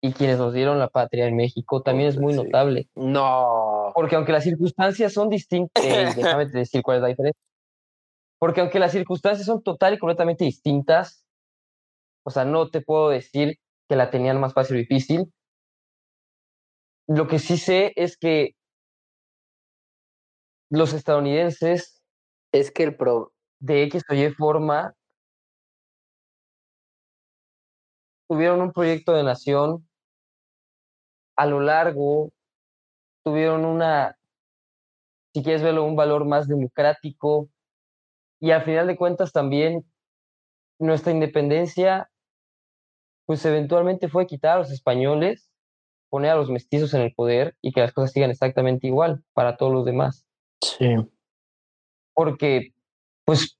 [0.01, 2.39] y quienes nos dieron la patria en México también es muy Sí.
[2.41, 2.89] notable.
[2.95, 3.91] No.
[3.93, 6.07] Porque aunque las circunstancias son distintas, eh,
[6.41, 7.39] déjame decir cuál es la diferencia.
[8.39, 11.23] Porque aunque las circunstancias son total y completamente distintas,
[12.25, 15.31] o sea, no te puedo decir que la tenían más fácil o difícil.
[17.07, 18.55] Lo que sí sé es que
[20.71, 22.01] los estadounidenses,
[22.51, 23.31] Es que el pro.
[23.59, 24.95] de X o Y forma,
[28.27, 29.87] tuvieron un proyecto de nación
[31.35, 32.31] a lo largo,
[33.23, 34.17] tuvieron una,
[35.33, 37.49] si quieres verlo, un valor más democrático
[38.39, 39.85] y al final de cuentas también
[40.79, 42.09] nuestra independencia,
[43.25, 45.51] pues eventualmente fue quitar a los españoles,
[46.09, 49.57] poner a los mestizos en el poder y que las cosas sigan exactamente igual para
[49.57, 50.25] todos los demás.
[50.61, 50.95] Sí.
[52.13, 52.73] Porque,
[53.25, 53.56] pues,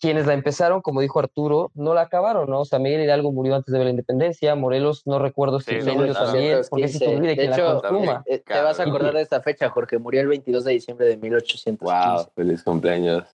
[0.00, 2.60] quienes la empezaron, como dijo Arturo, no la acabaron, ¿no?
[2.60, 5.86] O sea, Miguel Hidalgo murió antes de ver la independencia, Morelos, no recuerdo si Sí,
[5.86, 7.16] también, porque si se 1915.
[7.16, 8.22] olvide De quien la hecho, consuma.
[8.26, 9.98] Eh, Te vas a acordar de esta fecha, Jorge.
[9.98, 11.84] Murió el 22 de diciembre de 1815.
[11.84, 13.24] wow, feliz cumpleaños.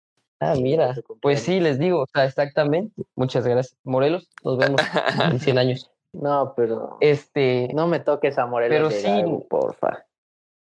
[0.40, 2.92] Ah, mira, pues sí, les digo, o sea, exactamente.
[3.14, 3.78] Muchas gracias.
[3.84, 4.80] Morelos, nos vemos
[5.32, 5.90] en 100 años.
[6.12, 6.98] No, pero.
[7.00, 9.06] Este, No me toques a Morelos Pero sí.
[9.06, 10.04] Hidalgo, porfa.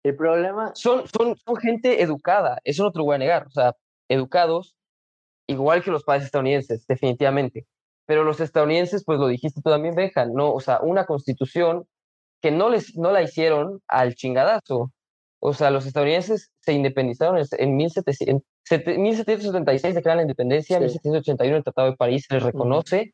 [0.04, 0.72] El problema.
[0.74, 3.76] son, son, son gente educada, eso no te lo voy a negar, o sea,
[4.10, 4.76] educados,
[5.52, 7.66] igual que los padres estadounidenses, definitivamente.
[8.06, 11.86] Pero los estadounidenses, pues lo dijiste tú también, Benja, no, o sea, una constitución
[12.42, 14.92] que no, les, no la hicieron al chingadazo.
[15.40, 20.84] O sea, los estadounidenses se independizaron en, en 1700 sete- 1776, declaran la independencia, en
[20.90, 21.00] Sí.
[21.04, 23.14] 1781 el Tratado de París se les reconoce,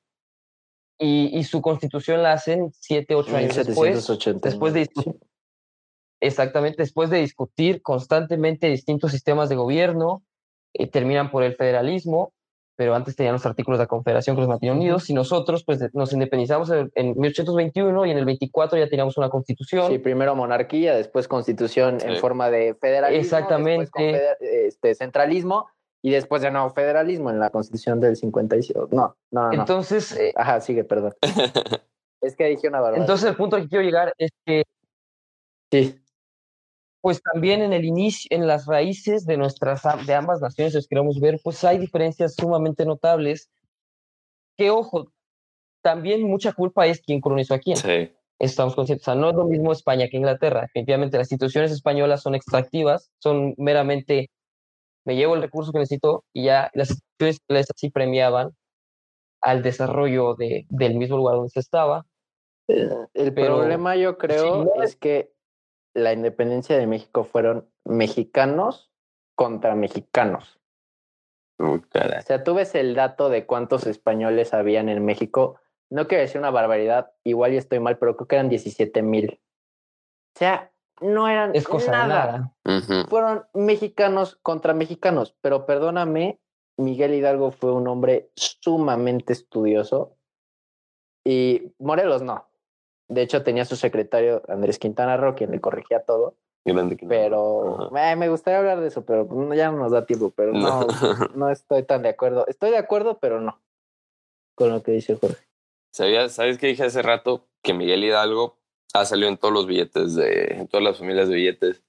[1.00, 4.42] y, y su constitución la hacen 7, 8 años después, 1789.
[4.50, 5.16] después de discutir,
[6.20, 10.24] exactamente, después de discutir constantemente distintos sistemas de gobierno,
[10.78, 12.32] eh, terminan por el federalismo,
[12.76, 15.80] pero antes tenían los artículos de la Confederación que los mantenían unidos y nosotros pues
[15.94, 19.90] nos independizamos en, en 1821 y en el 24 ya teníamos una constitución.
[19.92, 22.20] Sí, primero monarquía, después constitución en Sí.
[22.20, 23.22] forma de federalismo.
[23.22, 24.22] Exactamente.
[24.40, 25.68] este, centralismo
[26.04, 28.80] y después de nuevo federalismo en la constitución del 57.
[28.92, 29.48] No, no, no.
[29.52, 29.54] no.
[29.54, 31.16] Entonces, eh, Ajá, sigue, perdón.
[32.22, 33.04] es que dije una barbaridad.
[33.06, 34.64] entonces el punto al que quiero llegar es que
[35.72, 36.00] sí.
[37.08, 41.22] Pues también en el inicio, en las raíces de nuestras, de ambas naciones, si queremos
[41.22, 43.50] ver, pues hay diferencias sumamente notables
[44.58, 45.14] que, ojo,
[45.82, 47.78] también mucha culpa es quien colonizó a quién.
[47.78, 48.12] Sí.
[48.40, 50.64] Estamos conscientes, o sea, no es lo mismo España que Inglaterra.
[50.64, 54.30] Definitivamente las instituciones españolas son extractivas, son meramente,
[55.06, 58.50] me llevo el recurso que necesito y ya las instituciones inglesas sí premiaban
[59.42, 62.06] al desarrollo de, del mismo lugar donde se estaba.
[62.68, 65.37] Eh, El Pero, problema yo creo no es que
[65.98, 68.92] la independencia de México fueron mexicanos
[69.36, 70.60] contra mexicanos.
[71.60, 71.82] O
[72.24, 75.60] sea, tú ves el dato de cuántos españoles habían en México.
[75.90, 79.42] No quiero decir una barbaridad, igual y estoy mal, pero creo que eran 17 mil.
[80.36, 80.72] O sea,
[81.02, 82.54] no eran Es cosa de nada.
[83.10, 86.40] Fueron mexicanos contra mexicanos, pero perdóname,
[86.78, 90.16] Miguel Hidalgo fue un hombre sumamente estudioso
[91.26, 92.47] y Morelos no.
[93.08, 96.36] De hecho, tenía su secretario Andrés Quintana Roo, quien le corregía todo,
[96.66, 100.52] Grande pero eh, me gustaría hablar de eso, pero ya no nos da tiempo, pero
[100.52, 100.88] no, No.
[101.36, 102.46] no estoy tan de acuerdo.
[102.48, 103.62] Estoy de acuerdo, pero no
[104.58, 105.48] con lo que dice Jorge.
[105.94, 107.48] ¿Sabías, ¿Sabes qué dije hace rato?
[107.62, 108.58] Que Miguel Hidalgo
[108.94, 111.84] ha salido en todos los billetes de, en todas las familias de billetes.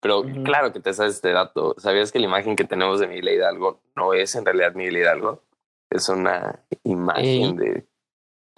[0.00, 0.44] Pero Ujú.
[0.44, 1.74] claro que te sabes este dato.
[1.78, 5.42] ¿Sabías que la imagen que tenemos de Miguel Hidalgo no es en realidad Miguel Hidalgo?
[5.90, 7.86] Es una imagen de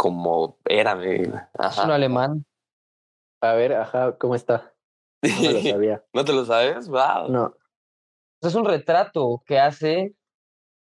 [0.06, 0.92] cómo era.
[1.02, 2.44] Es un alemán.
[3.42, 4.72] A ver, ajá, ¿cómo está?
[5.22, 6.04] No me lo sabía.
[6.12, 6.88] ¿No te lo sabes?
[6.88, 7.28] Wow.
[7.28, 7.54] No.
[8.42, 10.14] Es un retrato que hace,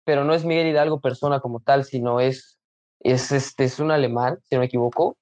[0.05, 2.59] pero no es Miguel Hidalgo persona como tal, sino es,
[3.01, 5.17] es, este, es un alemán, si no me equivoco,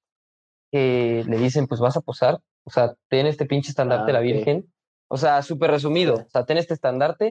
[0.73, 4.21] que le dicen, pues vas a posar, o sea, ten este pinche estandarte de Ah,
[4.21, 4.21] la.
[4.21, 4.73] Virgen.
[5.09, 7.31] O sea, súper resumido, o sea, ten este estandarte,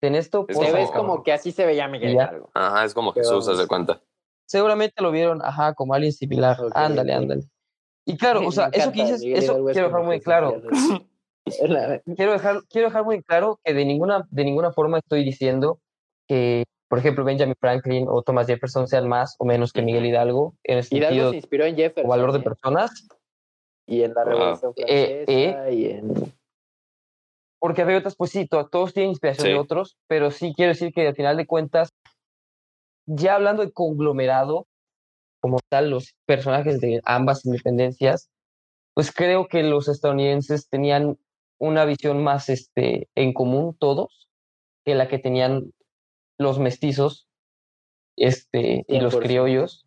[0.00, 1.06] ten esto, Es Posa, ves cabrón.
[1.08, 2.12] como que así se veía Miguel.
[2.12, 2.50] Hidalgo.
[2.54, 3.68] Ajá, es como Jesús, haz de vamos.
[3.68, 4.02] cuenta.
[4.46, 6.60] Seguramente lo vieron, ajá, como alguien similar.
[6.60, 7.22] Ok, ándale, ok.
[7.22, 7.42] ándale.
[8.06, 10.62] Y claro, o sea, eso que dices, Miguel eso quiero dejar muy claro.
[12.16, 15.78] quiero dejar, quiero dejar muy claro que de ninguna, de ninguna forma estoy diciendo
[16.28, 20.06] que, por ejemplo, Benjamin Franklin o Thomas Jefferson sean más o menos que Miguel.
[20.06, 22.06] Hidalgo en el Hidalgo sentido se inspiró en Jefferson.
[22.06, 22.42] o valor de ¿eh?
[22.42, 23.06] personas,
[23.86, 24.24] Y en la.
[24.24, 26.34] Revolución Eh, Francesa y en...
[27.60, 29.58] porque hay otras, pues sí, to- todos tienen inspiración de Sí.
[29.58, 31.90] otros, pero sí quiero decir que al final de cuentas,
[33.06, 34.66] ya hablando de conglomerado,
[35.40, 38.30] como tal, los personajes de ambas independencias,
[38.94, 41.18] pues creo que los estadounidenses tenían
[41.58, 44.28] una visión más este, en común todos
[44.84, 45.72] que la que tenían
[46.38, 47.28] los mestizos
[48.16, 49.22] este, y los 100%.
[49.22, 49.86] criollos,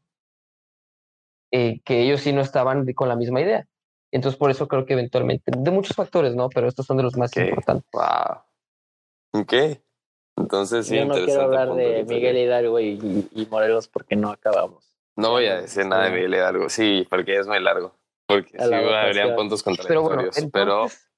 [1.52, 3.68] eh, que ellos sí no estaban con la misma idea.
[4.12, 6.50] Entonces, por eso creo que eventualmente, de muchos factores, ¿no?
[6.50, 7.90] Pero estos son de los más importantes.
[7.94, 9.42] Wow.
[9.42, 9.54] Ok.
[10.38, 12.38] Entonces, sí, Yo no quiero hablar de Miguel.
[12.38, 14.96] Hidalgo y, y- y Morelos porque no acabamos.
[15.16, 16.12] No voy a Ya, decir nada de.
[16.12, 16.70] Miguel Hidalgo.
[16.70, 17.96] Sí, porque es muy largo.
[18.28, 20.52] Porque A sí la habrían puntos Pero bueno, contradictorios.
[20.52, 21.10] Pero, entonces,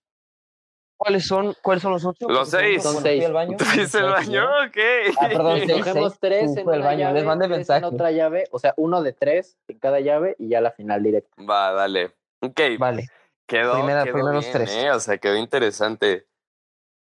[0.96, 2.30] ¿cuáles son, ¿cuáles son los ocho?
[2.30, 2.82] los seis.
[2.84, 3.26] Son bueno, seis.
[3.26, 4.44] al baño, ¿tú fuiste al no baño?
[4.46, 4.78] Ok.
[5.20, 6.18] Ah, perdón, seis.
[6.20, 7.84] tres en una baño, les mandé en mensaje.
[7.86, 11.30] otra llave, o sea, uno de tres en cada llave y ya la final directa.
[11.44, 12.12] Va, dale.
[12.42, 12.62] Ok.
[12.78, 13.08] Vale.
[13.48, 14.72] Quedó, Primera- quedó primeros bien, tres.
[14.72, 14.92] ¿eh?
[14.92, 16.28] O sea, quedó interesante.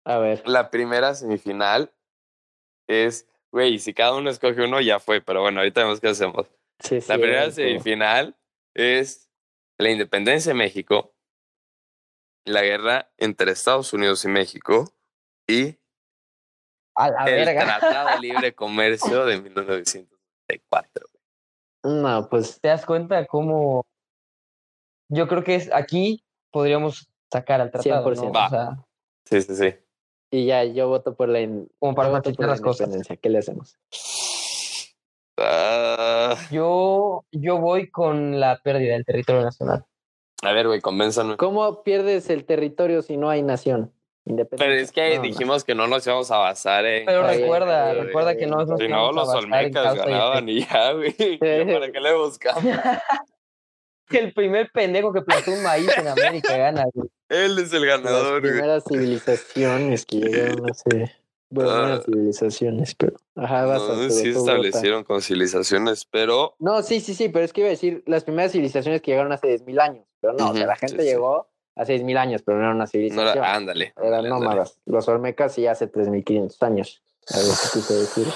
[0.06, 0.42] A ver.
[0.48, 1.92] La primera semifinal
[2.88, 5.22] es, güey, si cada uno escoge uno, ya fue.
[5.22, 6.48] Pero bueno, ahorita vemos qué hacemos.
[6.80, 8.36] Sí, sí, La primera semifinal
[8.74, 9.30] es
[9.78, 11.14] la independencia de México,
[12.46, 14.92] la guerra entre Estados Unidos y México
[15.48, 15.76] y
[16.96, 17.80] A la el verga.
[17.80, 21.06] Tratado de Libre Comercio de 1994.
[21.84, 23.86] No, pues ¿Te das cuenta cómo
[25.10, 28.16] yo creo que es aquí podríamos sacar al tratado, ¿no?
[28.16, 28.46] 100%.
[28.46, 28.84] O sea,
[29.26, 29.76] Sí, sí, sí.
[30.32, 32.62] Y ya yo voto por la, in- como para yo voto por facilitar la las
[32.62, 32.80] cosas.
[32.88, 33.16] independencia.
[33.18, 33.78] ¿Qué le hacemos?
[35.40, 39.86] Ah, Yo, yo voy con la pérdida del territorio nacional.
[40.44, 41.38] a ver, güey, convénzame.
[41.38, 43.94] ¿Cómo pierdes el territorio si no hay nación?
[44.26, 44.68] Independencia.
[44.68, 45.22] Pero es que No, no.
[45.22, 47.06] dijimos que no nos íbamos a basar en...
[47.06, 50.92] Pero recuerda, recuerda que no nos Si no, los Olmecas causa y ganaban y ya,
[50.94, 51.16] güey.
[51.18, 52.64] ¿Ya ¿Para qué le buscamos?
[54.10, 57.10] El primer pendejo que plantó un maíz en América gana, güey.
[57.30, 58.54] Él es el Las ganador, güey.
[58.54, 61.12] primeras civilizaciones que llegaron hace.
[61.50, 62.04] Bueno, no eran Ah.
[62.04, 63.16] civilizaciones, pero.
[63.36, 67.62] Ajá, vas a No, sí establecieron conciliaciones, pero No, sí, sí, sí, pero es que
[67.62, 70.06] iba a decir las primeras civilizaciones que llegaron hace 10.000 años.
[70.20, 71.08] Pero no, o sea, la gente sí.
[71.08, 73.28] llegó hace 10.000 años, pero no era una no civilización.
[73.38, 73.94] era, ándale.
[74.02, 74.80] Eran nómadas.
[74.86, 77.02] Los Olmecas sí hace 3.500 años.
[77.30, 78.28] A ver qué quise decir.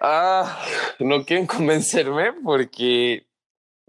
[0.00, 0.58] Ah,
[1.00, 3.26] no quieren convencerme porque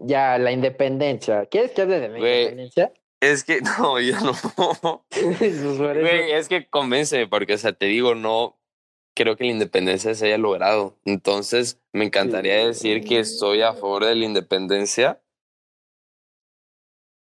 [0.00, 1.46] Ya, la independencia.
[1.46, 2.40] ¿Quieres que hable de la Güey.
[2.40, 2.92] independencia?
[3.20, 5.04] es que no, yo no.
[5.38, 8.58] Pues Güey, es que convénceme, porque, o sea, te digo, no
[9.14, 10.96] creo que la independencia se haya logrado.
[11.04, 15.22] Entonces, me encantaría decir que estoy a favor de la independencia,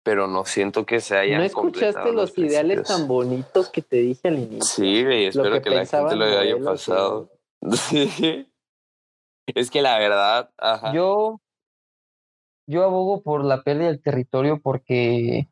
[0.03, 4.29] pero no siento que se haya ¿No escuchaste los ideales tan bonitos que te dije
[4.29, 4.62] al inicio?
[4.62, 7.31] Sí, güey, espero que que, la gente lo haya pasado.
[7.72, 8.51] Sí.
[9.47, 10.93] Es que la verdad, ajá.
[10.95, 11.41] Yo,
[12.67, 15.49] yo abogo por la pérdida del territorio porque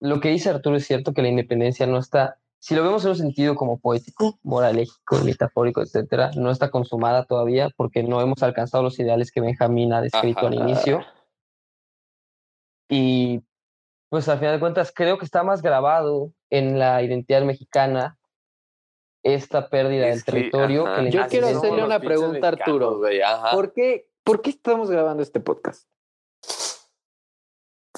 [0.00, 3.10] lo que dice Arturo es cierto que la independencia no está, si lo vemos en
[3.10, 8.82] un sentido como poético, moralístico, metafórico, etcétera, no está consumada todavía porque no hemos alcanzado
[8.82, 10.48] los ideales que Benjamín ha descrito Ajá.
[10.48, 11.04] al inicio.
[12.88, 13.42] Y
[14.08, 18.18] pues al final de cuentas creo que está más grabado en la identidad mexicana
[19.22, 23.00] esta pérdida del Es que, territorio ajá, que Yo quiero hacerle una pregunta, mexicanos, Arturo.
[23.52, 25.88] ¿Por qué, ¿Por qué estamos grabando este podcast?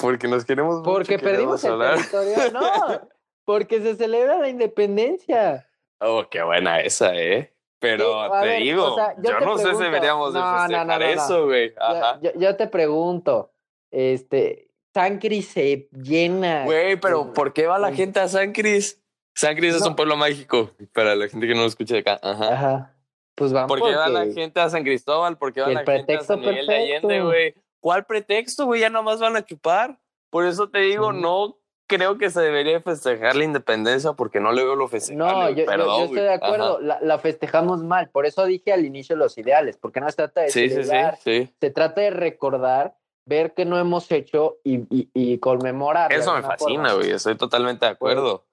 [0.00, 2.36] Porque nos queremos mucho, Porque perdimos queremos el territorio.
[2.52, 3.08] No,
[3.44, 5.68] porque se celebra la independencia.
[6.00, 7.54] Oh, qué buena esa, ¿eh?
[7.80, 10.40] Pero Sí, te ver, digo, o sea, yo yo, te no sé si deberíamos de
[10.40, 11.04] No, no, no, festejar no, no.
[11.12, 11.70] eso, güey.
[11.70, 12.18] Yo, Ajá.
[12.20, 13.52] yo- yo te pregunto,
[13.92, 16.64] este, Sancri se llena.
[16.64, 19.00] Güey, pero ¿por qué va la gente a San Cris?
[19.34, 22.18] San Cris es un pueblo mágico para la gente que no lo escucha de acá.
[22.22, 22.52] Ajá.
[22.52, 22.94] Ajá.
[23.36, 23.68] Pues vamos.
[23.68, 25.38] ¿Por qué va la gente a San Cristóbal?
[25.38, 27.06] ¿Por qué va la gente a San Miguel de perfecto.
[27.08, 27.54] Allende, güey?
[27.88, 28.82] ¿Cuál pretexto, güey?
[28.82, 29.98] Ya nomás van a chupar.
[30.28, 34.62] Por eso te digo, no creo que se debería festejar la independencia porque no le
[34.62, 35.32] veo lo festejable.
[35.34, 38.74] No, yo, yo- Perdón, yo estoy de acuerdo, la, la festejamos mal, por eso dije
[38.74, 41.50] al inicio los ideales, porque no se trata de Sí, sí, sí, celebrar, sí.
[41.58, 46.12] se trata de recordar, ver que no hemos hecho y, y, y conmemorar.
[46.12, 47.10] Eso me fascina, güey.
[47.12, 48.44] Estoy totalmente de acuerdo.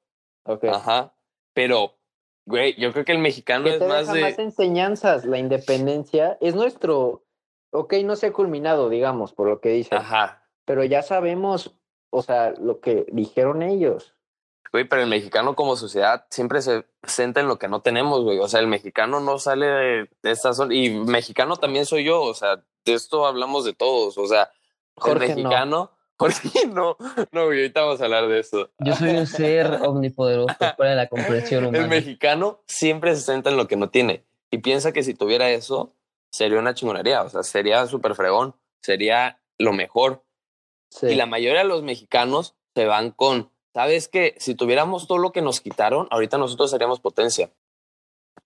[0.46, 0.64] Ok.
[0.64, 1.14] Ajá.
[1.54, 1.98] Pero,
[2.46, 4.22] güey, yo creo que el mexicano es te más deja de.
[4.22, 7.25] más enseñanzas, la independencia es nuestro,
[7.76, 10.44] ok, no se ha culminado, digamos, por lo que dicen, Ajá.
[10.66, 11.76] pero ya sabemos,
[12.10, 14.14] o sea, lo que dijeron ellos.
[14.72, 18.40] Güey, pero el mexicano como sociedad siempre se centra en lo que no tenemos, güey.
[18.40, 20.76] O sea, el mexicano no sale de, de esta zona.
[20.76, 22.22] Y mexicano también soy yo.
[22.22, 24.18] O sea, de esto hablamos de todos.
[24.18, 24.52] O sea,
[24.98, 25.50] Jorge, el no.
[25.50, 25.92] mexicano.
[26.18, 26.98] Jorge, no.
[27.32, 28.70] No, güey, ahorita vamos a hablar de eso.
[28.80, 31.88] Yo soy un ser omnipoderoso fuera de la comprensión El humana.
[31.88, 34.26] mexicano siempre se centra en lo que no tiene.
[34.52, 35.94] Y piensa que si tuviera eso,
[36.32, 37.24] sería una chingonería.
[37.24, 38.56] O sea, sería súper fregón.
[38.82, 40.24] Sería lo mejor.
[40.90, 41.08] Sí.
[41.08, 44.36] Y la mayoría de los mexicanos se van con, ¿sabes qué?
[44.38, 47.52] Si tuviéramos todo lo que nos quitaron, ahorita nosotros seríamos potencia.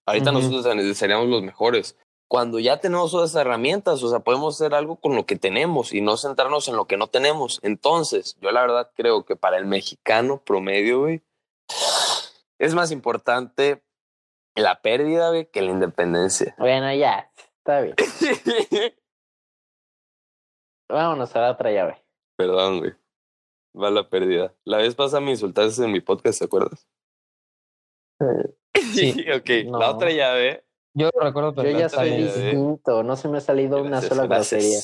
[0.05, 1.97] Ahorita nosotros ser- seríamos los mejores.
[2.27, 5.93] Cuando ya tenemos todas esas herramientas, o sea, podemos hacer algo con lo que tenemos
[5.93, 7.59] y no centrarnos en lo que no tenemos.
[7.63, 11.21] Entonces, yo la verdad creo que para el mexicano promedio, güey,
[12.59, 13.81] es más importante
[14.55, 16.55] la pérdida, güey, que la independencia.
[16.59, 17.31] Bueno, ya,
[17.69, 17.95] está bien.
[20.89, 22.03] Vámonos a la otra llave.
[22.37, 22.93] Perdón, güey.
[23.79, 24.55] Va la pérdida.
[24.65, 26.87] La vez pasada me insultaste en mi podcast, ¿te acuerdas?
[28.93, 29.25] Sí.
[29.31, 29.79] ok, No.
[29.79, 30.65] la otra llave.
[30.95, 34.79] Yo lo recuerdo Yo ya soy distinto, no se me ha salido una sola grosería.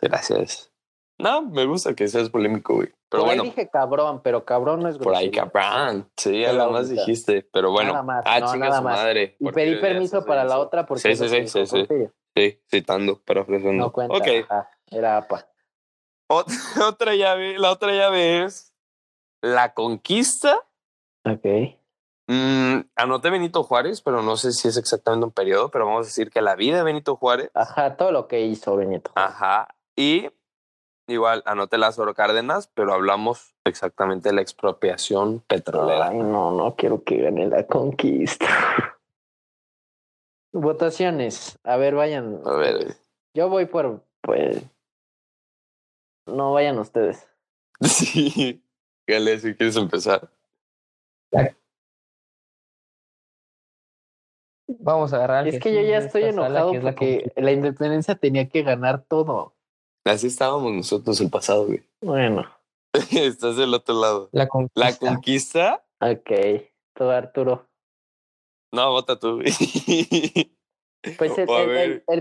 [0.00, 0.71] gracias.
[1.22, 2.88] No, me gusta que seas polémico, güey.
[3.08, 6.10] Pero por bueno, ahí dije cabrón, pero cabrón no es por ahí, cabrón.
[6.16, 7.48] Sí, algo más dijiste.
[7.52, 8.96] Pero bueno, Nada más, ah, no, nada su más.
[8.98, 9.36] madre.
[9.38, 11.86] Y ¿por pedí permiso para la otra porque Sí, sí, sí, sí, sí.
[12.34, 13.84] Sí, citando, parafraseando.
[13.84, 14.16] No cuenta.
[14.16, 15.48] Ok, ajá, era APA.
[16.28, 16.46] Ot-
[16.88, 17.58] otra llave.
[17.58, 18.72] La otra llave es
[19.42, 20.56] la conquista
[21.24, 21.44] Ok.
[22.28, 26.08] Mm, anoté Benito Juárez, pero no sé si es exactamente un periodo, pero vamos a
[26.08, 27.50] decir que la vida de Benito Juárez.
[27.52, 29.10] Ajá, todo lo que hizo Benito.
[29.14, 29.68] Ajá.
[29.96, 30.30] Y
[31.12, 36.08] igual anoté Lázaro Cárdenas, pero hablamos exactamente de la expropiación petrolera.
[36.08, 38.46] Ay, no, no quiero que gane la conquista.
[40.52, 41.58] Votaciones.
[41.64, 42.40] A ver, vayan.
[42.44, 42.96] A ver.
[43.34, 44.62] Yo voy por, pues.
[46.26, 47.28] No vayan ustedes.
[47.82, 48.62] Sí.
[49.08, 50.30] Gale, si quieres empezar.
[54.78, 55.48] Vamos a agarrar.
[55.48, 58.62] Es que yo ya estoy sala, enojado que es la porque la independencia tenía que
[58.62, 59.54] ganar todo.
[60.04, 61.82] Así estábamos nosotros el pasado, güey.
[62.00, 62.44] Bueno,
[63.10, 64.28] Estás del otro lado.
[64.32, 64.80] La conquista.
[64.80, 65.84] La conquista.
[66.00, 66.30] ok.
[66.94, 67.68] Todo Arturo.
[68.72, 69.52] No, vota tú, güey.
[71.18, 71.48] Pues el,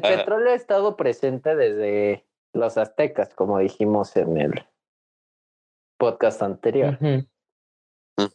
[0.01, 4.65] petróleo ha estado presente desde los aztecas, como dijimos en el
[5.99, 6.97] podcast anterior.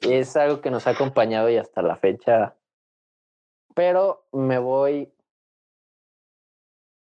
[0.02, 2.54] Es algo que nos ha acompañado y hasta la fecha.
[3.74, 5.12] Pero me voy.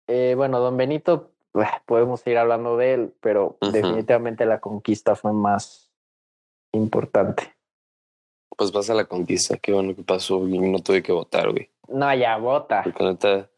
[0.07, 1.33] Eh, bueno, don Benito,
[1.87, 3.73] podemos ir hablando de él, pero Ujú.
[3.73, 5.93] definitivamente la conquista fue más
[6.73, 7.55] importante.
[8.57, 9.57] Pues pasa la conquista.
[9.59, 11.71] Qué bueno que pasó no tuve que votar, güey.
[11.89, 12.83] No, ya vota.
[12.83, 13.51] Porque neta,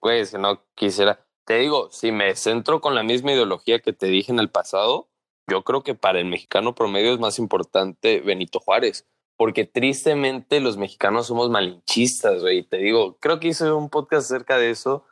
[0.00, 1.24] Güey, si no quisiera.
[1.44, 5.08] Te digo, si me centro con la misma ideología que te dije en el pasado,
[5.50, 10.76] yo creo que para el mexicano promedio es más importante Benito Juárez, porque tristemente los
[10.76, 12.64] mexicanos somos malinchistas, güey.
[12.64, 15.04] Te digo, creo que hice un podcast acerca de eso.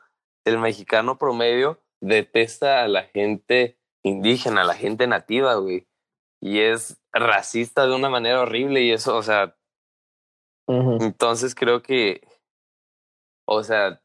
[0.44, 5.86] El mexicano promedio detesta a la gente indígena, a la gente nativa, güey.
[6.40, 9.56] Y es racista de una manera horrible y eso, o sea,
[10.68, 12.20] entonces creo que,
[13.46, 14.02] o sea,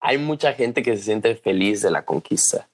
[0.00, 2.68] hay mucha gente que se siente feliz de la conquista.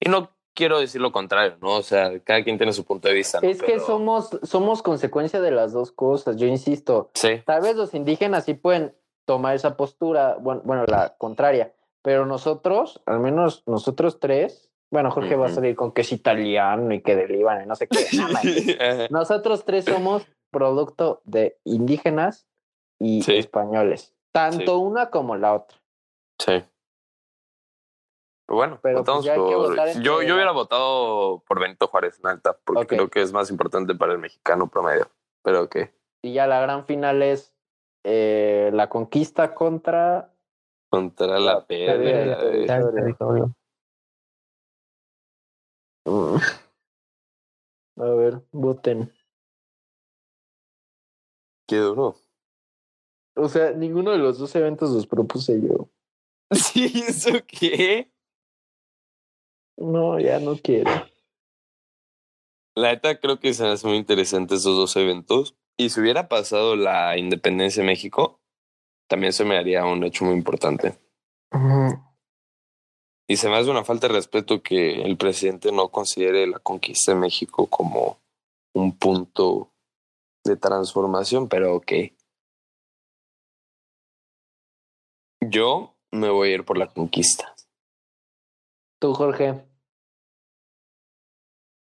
[0.00, 1.76] Y no quiero decir lo contrario, ¿no?
[1.76, 3.40] O sea, cada quien tiene su punto de vista.
[3.40, 3.48] ¿no?
[3.48, 7.10] Es que somos, somos consecuencia de las dos cosas, yo insisto.
[7.14, 8.94] Sí, Tal vez los indígenas sí pueden
[9.24, 15.36] tomar esa postura, bueno, bueno, la contraria, pero nosotros, al menos nosotros tres, bueno, Jorge
[15.36, 17.98] va a salir con que es italiano y que de Líbano y no sé qué.
[18.32, 19.10] manches.
[19.10, 22.46] Nosotros tres somos producto de indígenas
[23.00, 23.36] y Sí.
[23.38, 24.82] españoles, tanto Sí.
[24.82, 25.78] una como la otra.
[26.38, 26.62] sí.
[28.46, 30.02] Pero bueno, Pero, votamos pues, hay que por...
[30.02, 32.88] yo, yo hubiera votado por Benito Juárez en alta, porque Ok.
[32.88, 35.08] creo que es más importante para el mexicano promedio.
[35.42, 37.54] Pero que Y ya la gran final es
[38.04, 40.31] eh, la conquista contra
[40.92, 43.56] contra la territorio.
[46.04, 46.36] Mm.
[47.96, 49.10] A ver, voten.
[51.66, 52.16] Qué duro.
[53.34, 55.88] O sea, ninguno de los dos eventos los propuse yo.
[56.50, 58.12] Sí, ¿eso qué?
[59.78, 60.90] No, ya no quiero.
[62.74, 65.56] La neta creo que se muy interesante esos dos eventos.
[65.78, 68.41] Y si hubiera pasado la independencia de México,
[69.12, 70.98] también se me haría un hecho muy importante.
[73.28, 77.12] Y se me hace una falta de respeto que el presidente no considere la conquista
[77.12, 78.22] de México como
[78.74, 79.70] un punto
[80.42, 81.92] de transformación, pero ok.
[85.42, 87.54] Yo me voy a ir por la conquista.
[88.98, 89.62] Tú, Jorge.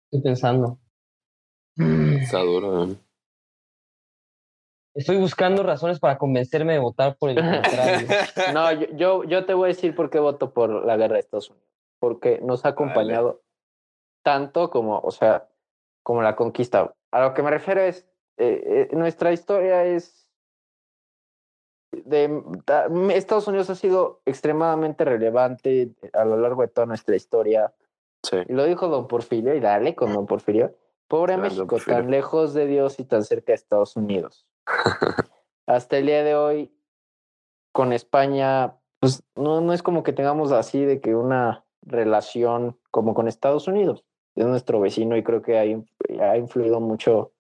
[0.06, 0.80] Estoy pensando.
[1.78, 2.86] Está duro.
[2.86, 2.98] ¿eh?
[4.94, 8.08] Estoy buscando razones para convencerme de votar por el contrario.
[8.54, 11.20] No, yo, yo, yo te voy a decir por qué voto por la guerra de
[11.22, 11.68] Estados Unidos.
[12.00, 13.42] Porque nos ha acompañado
[14.24, 15.48] tanto como, o sea,
[16.04, 16.94] como la conquista.
[17.12, 18.06] A lo que me refiero es,
[18.38, 20.28] eh, eh, nuestra historia es
[21.92, 27.74] de ta- Estados Unidos ha sido extremadamente relevante a lo largo de toda nuestra historia.
[28.24, 28.38] Sí.
[28.48, 30.76] Y lo dijo don Porfirio, y dale con don Porfirio.
[31.08, 32.00] Pobre México, Porfirio.
[32.00, 34.48] tan lejos de Dios y tan cerca de Estados Unidos.
[35.68, 36.74] Hasta el día de hoy,
[37.72, 43.14] con España, pues no, no es como que tengamos así de que una relación como
[43.14, 44.04] con Estados Unidos.
[44.36, 45.62] Es nuestro vecino y creo que ha,
[46.32, 47.34] ha influido mucho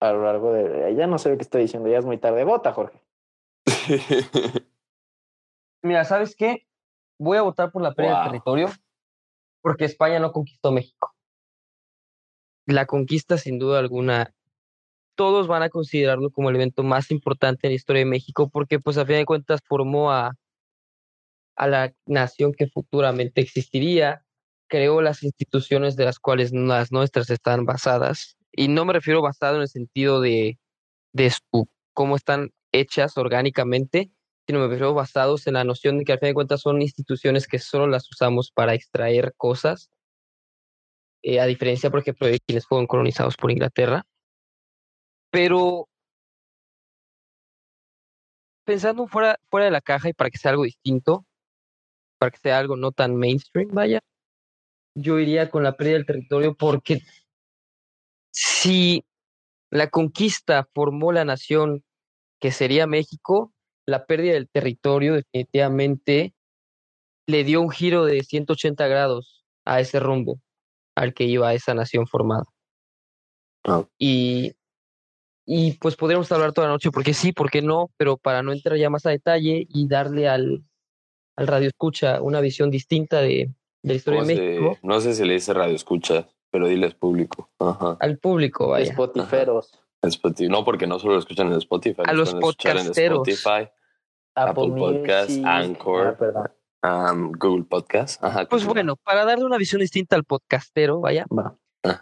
[0.00, 0.94] a lo largo de...
[0.94, 2.44] Ya no sé lo que estoy diciendo, ya es muy tarde.
[2.44, 3.00] Vota, Jorge.
[5.82, 6.66] Mira, ¿sabes qué?
[7.18, 8.22] Voy a votar por la pérdida Wow.
[8.22, 8.68] del territorio
[9.62, 11.12] porque España no conquistó México.
[12.66, 14.34] La conquista, sin duda alguna,
[15.16, 18.78] todos van a considerarlo como el evento más importante en la historia de México porque,
[18.80, 20.36] pues, a fin de cuentas, formó a,
[21.56, 24.24] a la nación que futuramente existiría,
[24.68, 28.36] creó las instituciones de las cuales las nuestras están basadas.
[28.52, 30.58] Y no me refiero basado en el sentido de,
[31.12, 34.10] de su, cómo están hechas orgánicamente,
[34.46, 37.48] sino me refiero basados en la noción de que al fin de cuentas son instituciones
[37.48, 39.90] que solo las usamos para extraer cosas,
[41.22, 44.06] eh, a diferencia, por ejemplo, de quienes fueron colonizados por Inglaterra.
[45.36, 45.86] Pero
[48.64, 51.26] pensando fuera, fuera de la caja y para que sea algo distinto,
[52.18, 54.00] para que sea algo no tan mainstream, vaya,
[54.94, 57.02] yo iría con la pérdida del territorio porque
[58.32, 59.04] si
[59.70, 61.84] la conquista formó la nación
[62.40, 63.52] que sería México,
[63.84, 66.32] la pérdida del territorio definitivamente
[67.26, 70.40] le dio un giro de 180 grados a ese rumbo
[70.94, 72.44] al que iba esa nación formada.
[73.98, 74.54] Y,
[75.46, 78.76] y pues podríamos hablar toda la noche, porque sí, porque no, pero para no entrar
[78.76, 80.64] ya más a detalle y darle al,
[81.36, 83.28] al radio escucha una visión distinta de,
[83.82, 86.66] de la historia de ¿Cómo se- México, no sé si le dice radio escucha, pero
[86.68, 87.48] diles público.
[87.60, 87.96] Ajá.
[88.00, 88.92] al público, vaya.
[88.92, 89.70] Spotiferos,
[90.02, 90.48] Spotify.
[90.50, 92.02] No, porque no solo lo escuchan en Spotify.
[92.06, 93.26] A lo los en podcasteros.
[93.28, 93.70] Spotify,
[94.34, 95.44] Apple Podcast, Music.
[95.46, 96.52] Anchor.
[96.82, 98.22] Ah, um, Google Podcast.
[98.22, 98.46] Ajá.
[98.48, 101.56] Pues bueno, para darle una visión distinta al podcastero, vaya, Va.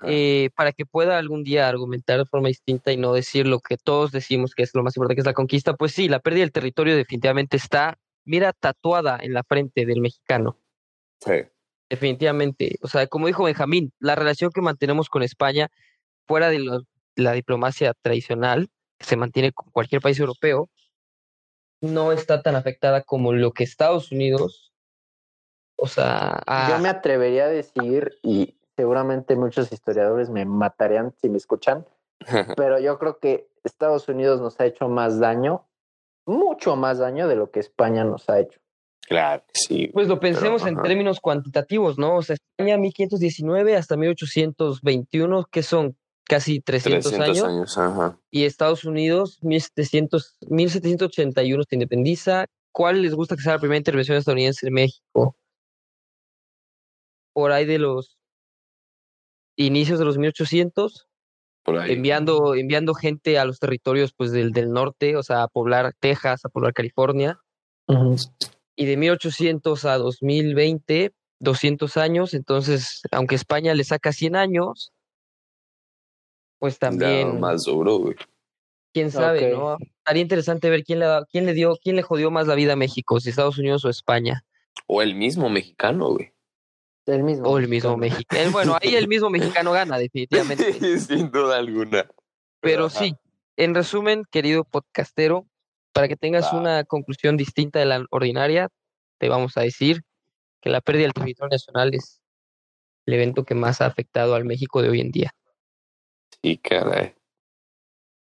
[0.07, 3.76] Eh, para que pueda algún día argumentar de forma distinta y no decir lo que
[3.76, 6.43] todos decimos que es lo más importante, que es la conquista, pues sí, la pérdida
[6.43, 10.59] del territorio definitivamente está, mira, tatuada en la frente del mexicano,
[11.20, 11.32] Sí.
[11.91, 12.76] definitivamente.
[12.82, 15.68] O sea, como dijo Benjamín, la relación que mantenemos con España,
[16.26, 16.82] fuera de lo-
[17.16, 18.68] la diplomacia tradicional,
[18.99, 20.68] que se mantiene con cualquier país europeo,
[21.80, 24.72] no está tan afectada como lo que Estados Unidos.
[25.76, 31.39] O sea, yo me atrevería a decir, y seguramente muchos historiadores me matarían si me
[31.39, 31.87] escuchan,
[32.57, 35.66] pero yo creo que Estados Unidos nos ha hecho más daño,
[36.27, 38.61] mucho más daño de lo que España nos ha hecho.
[39.07, 39.89] Claro, sí.
[39.93, 42.16] Pues lo pensemos en términos cuantitativos, ¿no?
[42.16, 47.79] O sea, España 1519 hasta 1821, que son casi 300, 300 años.
[47.79, 48.18] ajá.
[48.31, 52.47] Y Estados Unidos 1700, 1781 se independiza.
[52.72, 55.37] ¿Cuál les gusta que sea la primera intervención estadounidense en México?
[57.35, 58.18] Por ahí de los
[59.57, 61.09] inicios de los 1800.
[61.63, 61.93] Por ahí.
[61.93, 66.45] Enviando, enviando gente a los territorios pues del, del norte, o sea, a poblar Texas,
[66.45, 67.41] a poblar California.
[68.77, 72.35] Y de 1800 a 2020, 200 años.
[72.35, 74.93] Entonces, aunque España le saca 100 años,
[76.59, 77.41] pues también.
[77.41, 78.17] más duro, güey.
[78.93, 79.77] Quién sabe, ¿no?
[79.99, 82.77] Estaría interesante ver quién le, quién le dio, quién le jodió más la vida a
[82.77, 84.45] México, si Estados Unidos o España.
[84.87, 86.34] O el mismo mexicano, güey.
[87.07, 87.49] El mismo.
[87.49, 88.51] O el mismo mexicano.
[88.51, 90.73] Bueno, ahí el mismo mexicano gana, definitivamente.
[91.01, 92.07] Sin duda alguna.
[92.61, 93.15] Pero sí,
[93.57, 95.47] en resumen, querido podcastero,
[95.93, 98.69] para que tengas una conclusión distinta de la ordinaria,
[99.19, 100.03] te vamos a decir
[100.61, 102.23] que la pérdida del territorio nacional es
[103.07, 105.31] el evento que más ha afectado al México de hoy en día.
[106.43, 107.15] Sí, caray.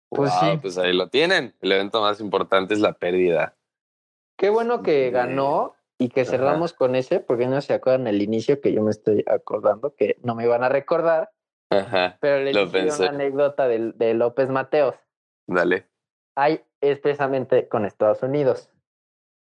[0.09, 0.59] Pues Wow, sí.
[0.61, 1.55] Pues ahí lo tienen.
[1.61, 3.55] El evento más importante es la pérdida.
[4.37, 6.31] Qué bueno que ganó y que Ajá.
[6.31, 10.17] cerramos con ese, porque no se acuerdan el inicio que yo me estoy acordando, que
[10.23, 11.31] no me iban a recordar,
[11.71, 12.19] Ajá.
[12.21, 13.03] pero pensé.
[13.03, 14.97] una anécdota de, de López Mateos.
[15.47, 15.87] Dale.
[16.37, 18.71] Hay expresamente con Estados Unidos.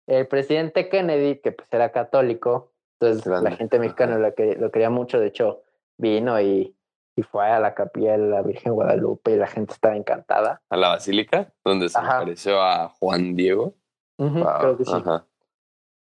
[0.08, 3.52] El presidente Kennedy, que pues era católico, entonces Grande.
[3.52, 5.62] la gente mexicana lo, que, lo quería mucho, de hecho
[6.00, 6.76] vino y,
[7.16, 10.62] y fue a la capilla de la Virgen Guadalupe y la gente estaba encantada.
[10.70, 12.18] A la basílica, donde se le Ajá.
[12.18, 13.76] apareció a Juan Diego.
[14.18, 14.92] Wow, creo que sí.
[14.96, 15.28] Ajá.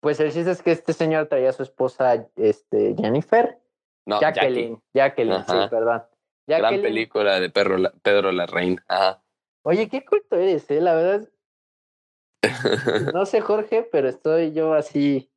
[0.00, 3.58] Pues el chiste es que este señor traía a su esposa este, Jennifer,
[4.06, 5.28] No, Jacqueline, Jackie.
[5.28, 6.02] Jacqueline, sí, perdón.
[6.46, 8.80] Gran Jacqueline, película de Pedro, La- Pedro Larraín.
[8.88, 9.22] Ajá.
[9.64, 11.28] Oye, qué culto eres, eh, la verdad.
[13.14, 15.30] No sé, Jorge, pero estoy yo así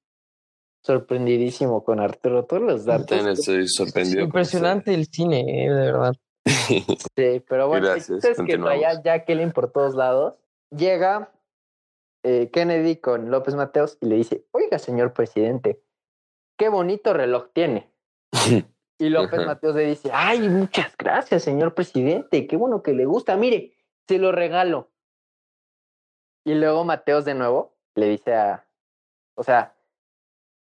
[0.83, 2.45] sorprendidísimo con Arturo.
[2.45, 3.07] Todos los datos.
[3.07, 4.21] También estoy sorprendido.
[4.23, 6.13] Impresionante el cine, eh, de verdad.
[7.15, 10.35] Sí, pero bueno, Gracias, es que traía Jacqueline por todos lados.
[10.71, 11.31] Llega
[12.23, 15.81] eh, Kennedy con López Mateos y le dice, oiga, señor presidente,
[16.57, 17.91] qué bonito reloj tiene.
[19.01, 19.47] Y López Ajá.
[19.47, 23.73] Mateos le dice, ay, muchas gracias, señor presidente, qué bueno que le gusta, mire,
[24.09, 24.91] se lo regalo.
[26.45, 28.67] Y luego Mateos de nuevo le dice a,
[29.35, 29.77] o sea,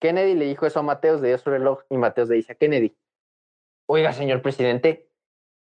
[0.01, 2.55] Kennedy le dijo eso a Mateos, le dio su reloj y Mateos le dice a
[2.55, 2.97] Kennedy,
[3.87, 5.09] oiga, señor presidente,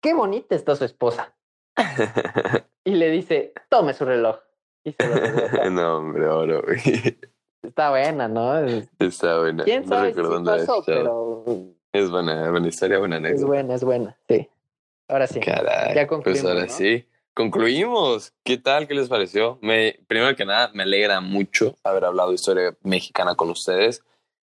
[0.00, 1.34] qué bonita está su esposa.
[2.82, 4.40] Y le dice, tome su reloj.
[4.84, 5.70] Y se lo regresa.
[5.70, 6.78] no, hombre, oro, güey.
[7.62, 8.58] Está buena, ¿no?
[8.98, 9.64] Está buena.
[9.64, 10.82] ¿Quién No sabe si pasó?
[10.86, 11.44] Pero
[11.92, 13.46] Es buena, buena historia, buena es anécdota.
[13.46, 14.48] buena, es buena, sí.
[15.08, 15.40] Ahora sí.
[15.40, 15.88] Caray.
[15.94, 16.72] Ya Pues concluimos, ahora ¿no?
[16.72, 17.04] sí.
[17.34, 18.32] Concluimos.
[18.44, 18.86] ¿Qué tal?
[18.88, 19.58] ¿Qué les pareció?
[19.60, 24.02] Me, primero que nada, me alegra mucho haber hablado de historia mexicana con ustedes.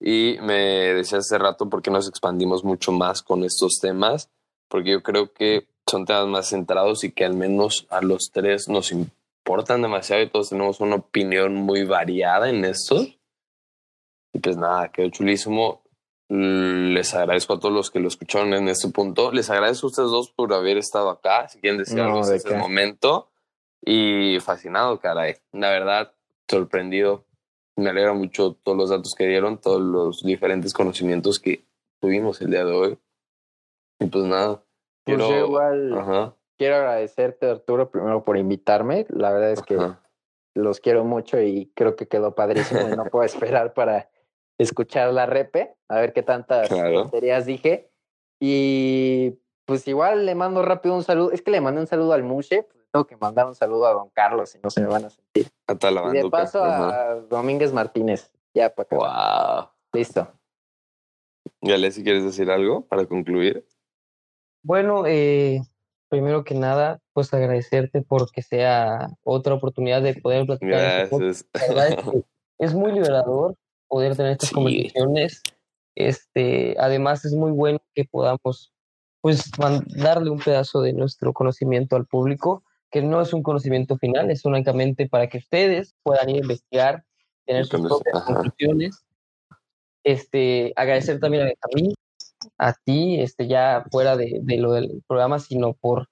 [0.00, 0.54] Y me
[0.94, 4.30] decía hace rato por qué nos expandimos mucho más con estos temas,
[4.68, 8.68] porque yo creo que son temas más centrados y que al menos a los tres
[8.68, 8.92] nos
[9.44, 13.04] importan demasiado y todos tenemos una opinión muy variada en esto.
[14.32, 15.82] Y pues nada, quedó chulísimo.
[16.28, 19.32] Les agradezco a todos los que lo escucharon en este punto.
[19.32, 21.48] Les agradezco a ustedes dos por haber estado acá.
[21.48, 22.56] Si quieren decir No, algo, ¿de este qué?
[22.56, 23.30] momento.
[23.84, 25.34] Y fascinado, caray.
[25.50, 26.14] La verdad,
[26.48, 27.26] sorprendido.
[27.76, 31.66] Me alegra mucho todos los datos que dieron, todos los diferentes conocimientos que
[32.00, 32.98] tuvimos el día de hoy.
[33.98, 34.62] Y pues nada.
[35.04, 39.04] Pues Quiero, yo igual Ajá, quiero agradecerte, Arturo, primero por invitarme.
[39.08, 40.00] La verdad es que ajá.
[40.54, 44.08] los quiero mucho y creo que quedó padrísimo y no puedo esperar para
[44.58, 47.02] escuchar la repe, a ver qué tantas Claro.
[47.02, 47.90] tonterías dije.
[48.38, 51.32] Y pues igual le mando rápido un saludo.
[51.32, 53.92] Es que le mandé un saludo al Mushe, pues tengo que mandar un saludo a
[53.92, 55.48] don Carlos, si no se me van a sentir.
[55.66, 57.10] Hasta la Y de paso Ajá.
[57.10, 58.32] a Domínguez Martínez.
[58.54, 58.96] Ya para acá.
[58.96, 59.68] Wow.
[59.94, 60.28] Listo.
[61.60, 63.66] Gale, si quieres decir algo para concluir.
[64.62, 65.60] Bueno, eh,
[66.12, 71.08] primero que nada, pues agradecerte porque sea otra oportunidad de poder platicar.
[71.08, 71.46] Gracias.
[71.54, 72.24] La verdad es que
[72.58, 73.56] es muy liberador
[73.88, 74.54] poder tener estas Sí.
[74.54, 75.42] conversaciones.
[75.96, 78.74] Este, además es muy bueno que podamos
[79.22, 79.50] pues
[79.96, 84.44] darle un pedazo de nuestro conocimiento al público, que no es un conocimiento final, es
[84.44, 87.04] únicamente para que ustedes puedan ir a investigar,
[87.46, 89.02] tener sus propias conclusiones.
[90.04, 91.94] Este, agradecer también a Benjamín,
[92.58, 96.08] a ti, este, ya fuera de, de lo del programa, sino por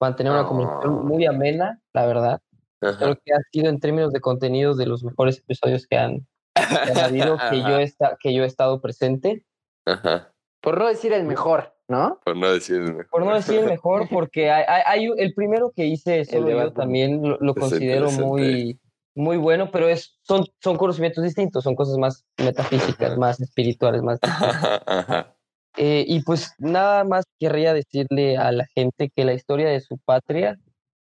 [0.00, 1.02] mantener una conversación Ah.
[1.02, 2.40] muy amena, la verdad.
[2.82, 2.98] Ajá.
[2.98, 6.90] creo que ha sido en términos de contenidos de los mejores episodios que han, que
[6.92, 9.46] han habido, que yo, esta- que yo he estado presente.
[9.86, 10.32] Ajá.
[10.60, 12.20] Por no decir el mejor, ¿no?
[12.24, 13.06] Por no decir el mejor.
[13.10, 16.72] Por no decir el mejor, porque hay, hay- hay el primero que hice solo yo
[16.74, 18.78] también lo, lo considero muy,
[19.14, 23.18] muy bueno, pero es, son, son conocimientos distintos, son cosas más metafísicas, Ajá.
[23.20, 24.18] más espirituales, más...
[24.22, 25.33] Ajá, ajá.
[25.76, 29.98] Eh, y pues nada más querría decirle a la gente que la historia de su
[29.98, 30.58] patria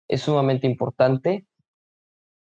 [0.09, 1.47] es sumamente importante,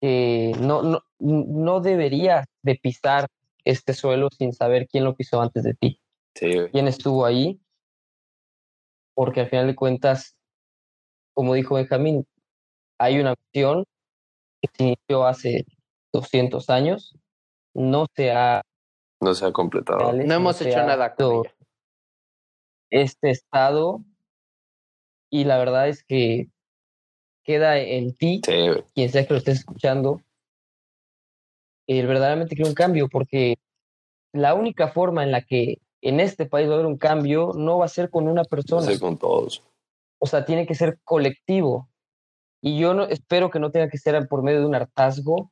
[0.02, 3.28] que no, no, no deberías de pisar
[3.66, 6.02] este suelo sin saber quién lo pisó antes de ti,
[6.36, 7.60] Sí, quién estuvo ahí,
[9.14, 10.38] porque al final de cuentas,
[11.34, 12.26] como dijo Benjamín,
[12.98, 13.84] hay una misión
[14.62, 15.66] que se inició hace
[16.14, 17.16] 200 años,
[17.74, 18.62] no se ha
[19.22, 20.00] no se ha completado.
[20.00, 21.56] reales, No hemos se hecho nada con ella.
[22.92, 24.02] Este estado
[25.32, 26.48] y la verdad es que
[27.44, 30.22] queda en ti, Sí, quien sea que lo estés escuchando,
[31.88, 33.56] el verdaderamente quiere un cambio, porque
[34.34, 37.78] la única forma en la que en este país va a haber un cambio no
[37.80, 39.64] va a ser con una persona, sé con todos.
[40.20, 41.90] o sea, tiene que ser colectivo.
[42.62, 45.52] Y yo no espero que no tenga que ser por medio de un hartazgo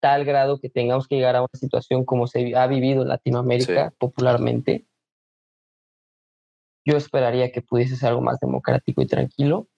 [0.00, 3.90] tal grado que tengamos que llegar a una situación como se ha vivido en Latinoamérica
[3.90, 3.96] Sí.
[3.98, 4.86] popularmente.
[6.88, 9.68] Yo esperaría que pudiese ser algo más democrático y tranquilo.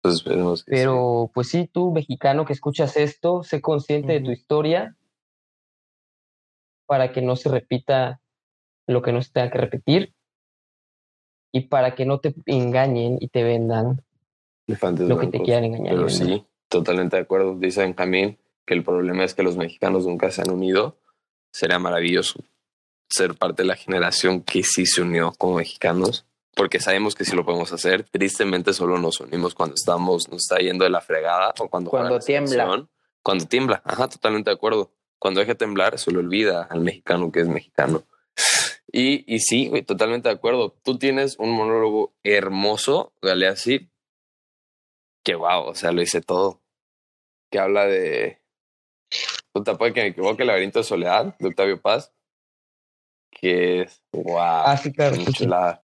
[0.00, 0.80] Pues esperemos que sí.
[0.80, 4.96] Pero pues sí, tú, mexicano que escuchas esto, sé consciente de tu historia
[6.86, 8.20] para que no se repita
[8.86, 10.14] lo que no se tenga que repetir
[11.52, 14.04] y para que no te engañen y te vendan
[14.68, 15.96] Elefantes lo que te quieran engañar.
[15.96, 17.56] Pero sí, totalmente de acuerdo.
[17.58, 20.96] Dice Benjamín que el problema es que los mexicanos nunca se han unido.
[21.50, 22.44] Sería maravilloso
[23.12, 27.36] ser parte de la generación que sí se unió como mexicanos, porque sabemos que sí
[27.36, 28.04] lo podemos hacer.
[28.04, 32.14] Tristemente solo nos unimos cuando estamos, nos está yendo de la fregada o cuando Cuando
[32.16, 32.86] la tiembla.
[33.22, 34.90] Cuando tiembla, ajá, totalmente de acuerdo.
[35.18, 38.02] Cuando deje temblar, se le olvida al mexicano que es mexicano.
[38.90, 40.76] Y, y sí, güey, totalmente de acuerdo.
[40.82, 43.90] Tú tienes un monólogo hermoso, Galeazzi,
[45.24, 46.60] que wow, o sea, lo hice todo.
[47.50, 48.42] Que habla de.
[49.52, 52.12] Puta, puede que me equivoque, El laberinto de soledad, de Octavio Paz.
[53.32, 54.02] Que es.
[54.12, 54.38] Wow.
[54.38, 55.14] Ah, sí, claro.
[55.16, 55.32] Qué sí, sí.
[55.32, 55.82] chulada.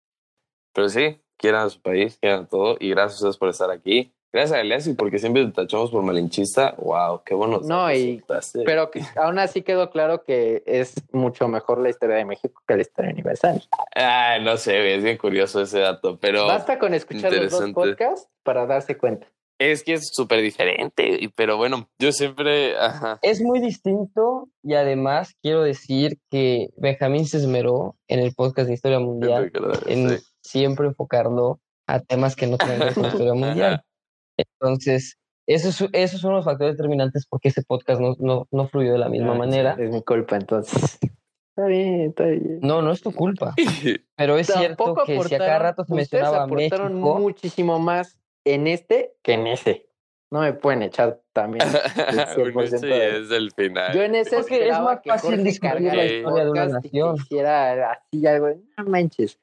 [0.75, 2.77] Pero sí, quieran a su país, quieran todo.
[2.81, 4.12] Y gracias a ustedes por estar aquí.
[4.35, 4.59] Gracias
[4.89, 6.75] a porque siempre te tachamos por malinchista.
[6.79, 7.61] Wow, qué bueno.
[7.62, 8.21] No, y-
[8.65, 12.75] Pero que- aún así quedó claro que es mucho mejor la historia de México que
[12.75, 13.62] la historia universal.
[13.95, 16.19] Ah, no sé, es bien curioso ese dato.
[16.19, 16.49] Pero.
[16.49, 19.29] Basta con escuchar los dos podcasts para darse cuenta.
[19.59, 24.74] Es que es súper diferente, y- pero bueno, yo siempre, ajá, Es muy distinto y
[24.74, 29.52] además quiero decir que Benjamín se esmeró en el podcast de Historia Mundial
[29.86, 30.24] en sí.
[30.43, 33.72] siempre enfocarlo a temas que no tienen que ver con la historia mundial.
[33.74, 33.85] Ajá.
[34.36, 38.98] Entonces, esos, esos son los factores determinantes porque ese podcast no, no, no fluyó de
[38.98, 39.76] la misma Ah, manera.
[39.78, 40.98] Es mi culpa, entonces.
[41.56, 42.59] Está bien, está bien.
[42.62, 43.55] No, no es tu culpa,
[44.16, 47.18] pero es cierto Tampoco que si a cada aportaron- rato se ustedes mencionaba aportaron México,
[47.20, 49.89] muchísimo más en este que en ese.
[50.31, 51.65] No me pueden echar también.
[51.66, 51.73] el
[52.53, 53.95] 100% Bueno, sí, de- es el final.
[53.95, 56.66] Yo en ese Porque es más que fácil Jorge discutir cargara la historia de una
[56.66, 57.16] nación.
[57.16, 58.47] hiciera así algo.
[58.47, 59.39] de, No manches.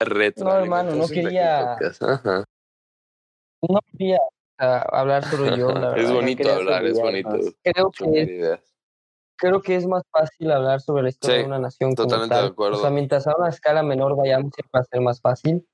[0.00, 1.78] Retroalimentación No, hermano, no quería-.
[2.00, 2.44] Ajá.
[3.68, 4.18] no quería
[4.58, 6.12] ah, hablar solo yo, la Es verdad.
[6.14, 7.30] bonito quería hablar, es bonito.
[7.62, 8.58] Creo que,
[9.36, 12.34] creo que es más fácil hablar sobre la historia Sí, de una nación como totalmente
[12.34, 12.44] tal.
[12.44, 12.76] de acuerdo.
[12.78, 15.66] O sea, mientras a una escala menor vayamos, siempre va a ser más fácil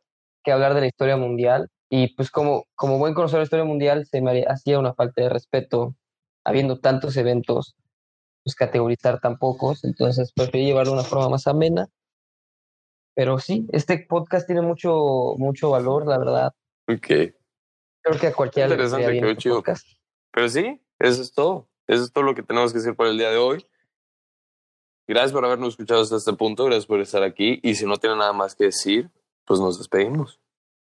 [0.45, 1.69] que hablar de la historia mundial.
[1.93, 5.23] Y pues como, como buen conocedor de la historia mundial, se me hacía una falta
[5.23, 5.97] de respeto,
[6.45, 7.75] habiendo tantos eventos,
[8.45, 9.83] pues categorizar tan pocos.
[9.83, 11.89] Entonces preferí llevarlo de una forma más amena.
[13.15, 16.53] Pero sí, este podcast tiene mucho, mucho valor, la verdad.
[16.89, 17.35] Ok.
[18.03, 19.57] Creo que a cualquiera le Interesante, bien este chido.
[19.57, 19.87] podcast.
[20.31, 21.69] Pero sí, eso es todo.
[21.89, 23.67] Eso es todo lo que tenemos que decir por el día de hoy.
[25.09, 26.67] Gracias por habernos escuchado hasta este punto.
[26.67, 27.59] Gracias por estar aquí.
[27.65, 29.11] Y si no tienen nada más que decir,
[29.45, 30.41] pues nos despedimos.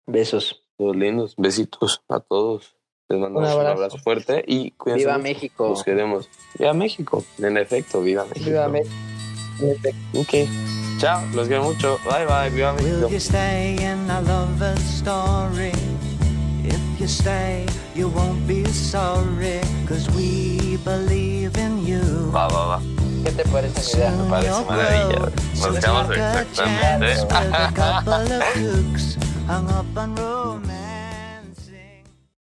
[0.06, 0.63] Besos.
[0.76, 1.34] Todos lindos.
[1.36, 2.76] Besitos a todos.
[3.08, 3.98] Les mandamos un abrazo, abrazo.
[3.98, 5.04] fuerte y cuídense.
[5.04, 5.18] Viva.
[5.18, 5.68] México.
[5.68, 6.28] Los queremos.
[6.58, 7.22] Viva México.
[7.38, 8.46] En efecto, viva México.
[8.46, 8.94] Viva México.
[10.14, 10.48] Ok.
[10.98, 11.22] Chao.
[11.34, 11.98] Los quiero mucho.
[12.04, 12.50] Bye bye.
[12.50, 13.06] Viva México.
[13.06, 15.72] Will you stay in a lover's story?
[16.64, 22.30] If you stay, you won't be sorry, cause we believe in you.
[22.32, 22.80] Va, va, va.
[23.22, 24.10] ¿Qué te parece mi idea?
[24.12, 25.32] Soon parece maravilla.
[25.56, 27.16] Nos quedamos exactamente.
[29.46, 30.93] hung up on romance.